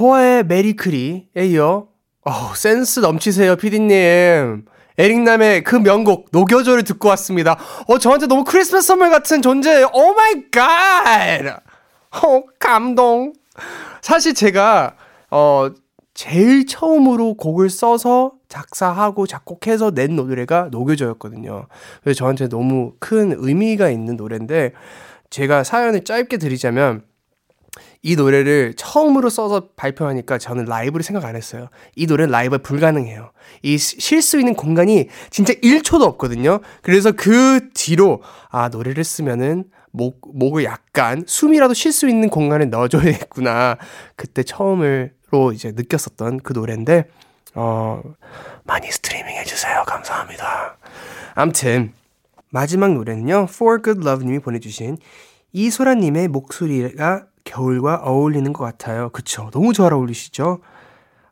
[0.05, 1.89] 보아의 메리크리에 이어,
[2.27, 4.67] 어 센스 넘치세요, 피디님.
[4.99, 7.57] 에릭남의 그 명곡 녹여줘를 듣고 왔습니다.
[7.89, 9.83] 어 저한테 너무 크리스마스 선물 같은 존재.
[9.83, 11.63] Oh my god.
[12.23, 13.33] 어 감동.
[14.03, 14.95] 사실 제가
[15.31, 15.71] 어
[16.13, 21.67] 제일 처음으로 곡을 써서 작사하고 작곡해서 낸 노래가 녹여줘였거든요.
[22.03, 24.73] 그래서 저한테 너무 큰 의미가 있는 노래인데
[25.31, 27.05] 제가 사연을 짧게 드리자면
[28.03, 31.69] 이 노래를 처음으로 써서 발표하니까 저는 라이브를 생각 안 했어요.
[31.97, 33.33] 이 노래는 라이브 불가능해요.
[33.63, 36.61] 이 쉴 수 있는 공간이 진짜 1초도 없거든요.
[36.83, 43.77] 그래서 그 뒤로 아 노래를 쓰면은 목 목을 약간 숨이라도 쉴 수 있는 공간에 넣어줘야겠구나.
[44.17, 47.05] 그때 처음으로 이제 느꼈었던 그 노래인데
[47.55, 48.03] 어
[48.65, 49.85] 많이 스트리밍 해주세요.
[49.87, 50.77] 감사합니다.
[51.35, 51.93] 암튼
[52.51, 53.47] 마지막 노래는요.
[53.51, 54.99] For Good Love님이 보내주신
[55.53, 59.11] 이소라님의 목소리가 겨울과 어울리는 것 같아요.
[59.11, 59.51] 그쵸?
[59.53, 60.61] 너무 잘 어울리시죠?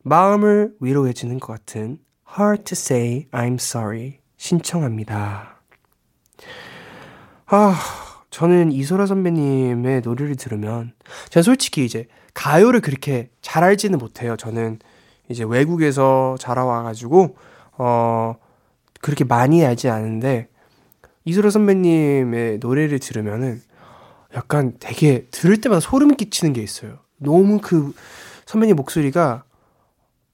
[0.03, 1.99] 마음을 위로해주는 것 같은
[2.39, 5.61] Hard to Say I'm Sorry 신청합니다.
[7.47, 7.75] 아,
[8.31, 10.93] 저는 이소라 선배님의 노래를 들으면,
[11.29, 14.37] 전 솔직히 이제 가요를 그렇게 잘 알지는 못해요.
[14.37, 14.79] 저는
[15.29, 17.37] 이제 외국에서 자라와가지고,
[17.79, 18.35] 어,
[19.01, 20.49] 그렇게 많이 알지 않은데,
[21.25, 23.61] 이소라 선배님의 노래를 들으면은,
[24.35, 26.99] 약간 되게 들을 때마다 소름 끼치는 게 있어요.
[27.19, 27.95] 너무 그
[28.47, 29.45] 선배님 목소리가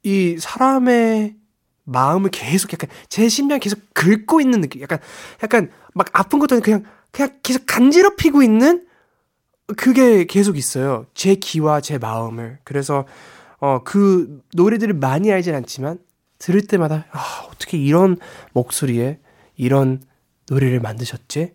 [0.03, 1.37] 이 사람의
[1.85, 4.83] 마음을 계속 약간 제 심장 계속 긁고 있는 느낌.
[4.83, 4.99] 약간
[5.43, 8.87] 약간 막 아픈 것도 아니고 그냥 그냥 계속 간지럽히고 있는
[9.77, 11.07] 그게 계속 있어요.
[11.15, 12.59] 제 귀와 제 마음을.
[12.65, 13.07] 그래서
[13.61, 15.99] 어 그 노래들을 많이 알진 않지만
[16.39, 18.17] 들을 때마다 아 어떻게 이런
[18.53, 19.19] 목소리에
[19.57, 20.01] 이런
[20.49, 21.55] 노래를 만드셨지?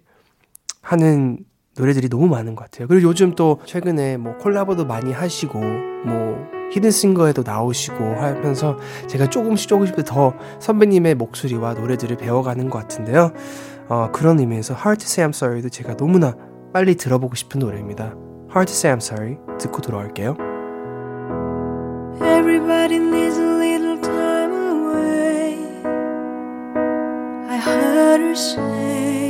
[0.81, 1.45] 하는
[1.77, 2.87] 노래들이 너무 많은 것 같아요.
[2.87, 9.95] 그리고 요즘 또 최근에 뭐 콜라보도 많이 하시고 뭐 히든싱거에도 나오시고 하면서 제가 조금씩 조금씩
[10.05, 13.31] 더 선배님의 목소리와 노래들을 배워가는 것 같은데요.
[13.89, 16.35] 어, 그런 의미에서 Hard to Say I'm Sorry도 제가 너무나
[16.73, 18.15] 빨리 들어보고 싶은 노래입니다.
[18.49, 20.35] Hard to Say I'm Sorry 듣고 돌아올게요.
[22.21, 25.57] Everybody needs a little time away.
[27.49, 29.22] I heard her say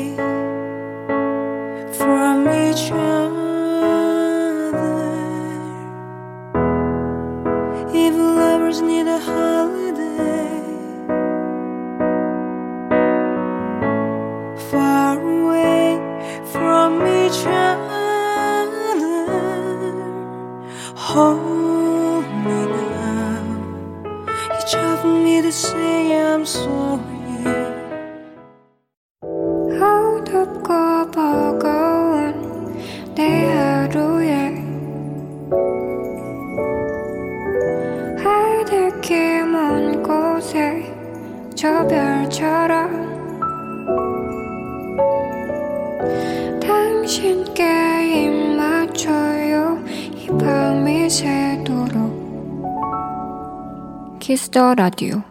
[54.33, 55.21] Kiss the Radio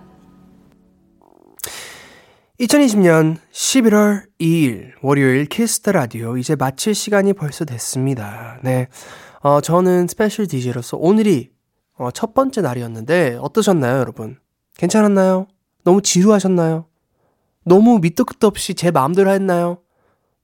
[2.61, 8.61] 2020년 11월 2일 월요일 Kiss the Radio 이제 마칠 시간이 벌써 됐습니다.
[8.63, 8.87] 네.
[9.41, 11.51] 어, 저는 스페셜 DJ로서 오늘이
[11.99, 14.39] 어, 첫 번째 날이었는데 어떠셨나요, 여러분?
[14.79, 15.49] 괜찮았나요?
[15.83, 16.87] 너무 지루하셨나요?
[17.65, 19.79] 너무 밑도 끝도 없이 제 마음대로 했나요?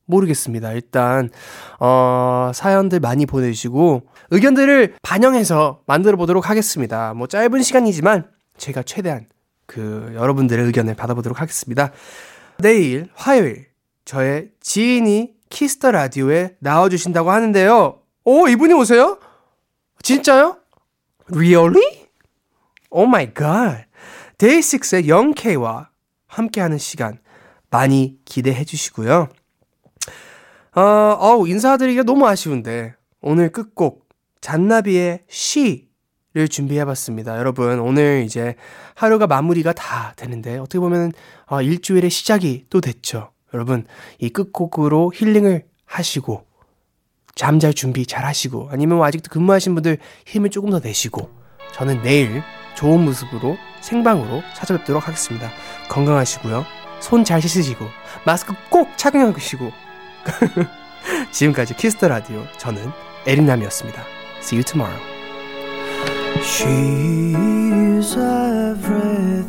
[0.07, 0.73] 모르겠습니다.
[0.73, 1.31] 일단
[1.79, 4.03] 어, 사연들 많이 보내주시고
[4.33, 7.15] 의견들을 반영해서 만들어 보도록 하겠습니다.
[7.15, 9.27] 뭐 짧은 시간이지만 제가 최대한
[9.67, 11.93] 그 여러분들의 의견을 받아보도록 하겠습니다.
[12.59, 13.69] 내일 화요일
[14.05, 18.01] 저의 지인이 Kiss the Radio에 나와주신다고 하는데요.
[18.25, 19.19] 오 이분이 오세요?
[20.03, 20.59] 진짜요?
[21.33, 22.09] Really?
[22.91, 23.85] Oh my god.
[24.39, 25.91] 데이식스의 영케이와
[26.27, 27.19] 함께하는 시간
[27.71, 29.29] 많이 기대해 주시고요.
[30.75, 34.09] 어, 어우, 인사드리기가 너무 아쉬운데, 오늘 끝곡,
[34.41, 35.88] 잔나비의 쉬
[36.35, 37.39] 를 준비해봤습니다.
[37.39, 38.55] 여러분, 오늘 이제
[38.95, 41.13] 하루가 마무리가 다 되는데, 어떻게 보면,
[41.47, 43.31] 어, 일주일의 시작이 또 됐죠.
[43.55, 43.87] 여러분,
[44.19, 46.45] 이 끝곡으로 힐링을 하시고,
[47.35, 51.31] 잠잘 준비 잘 하시고, 아니면 뭐 아직도 근무하신 분들 힘을 조금 더 내시고,
[51.73, 52.43] 저는 내일
[52.77, 55.51] 좋은 모습으로 생방으로 찾아뵙도록 하겠습니다.
[55.89, 56.67] 건강하시고요.
[57.01, 57.87] 손 잘 씻으시고,
[58.27, 59.73] 마스크 꼭 착용하시고,
[61.33, 62.91] 지금까지 Kiss the Radio 저는
[63.27, 64.03] 에릭남이었습니다.
[64.43, 65.18] See you tomorrow.
[66.37, 69.47] She's everything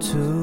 [0.00, 0.37] to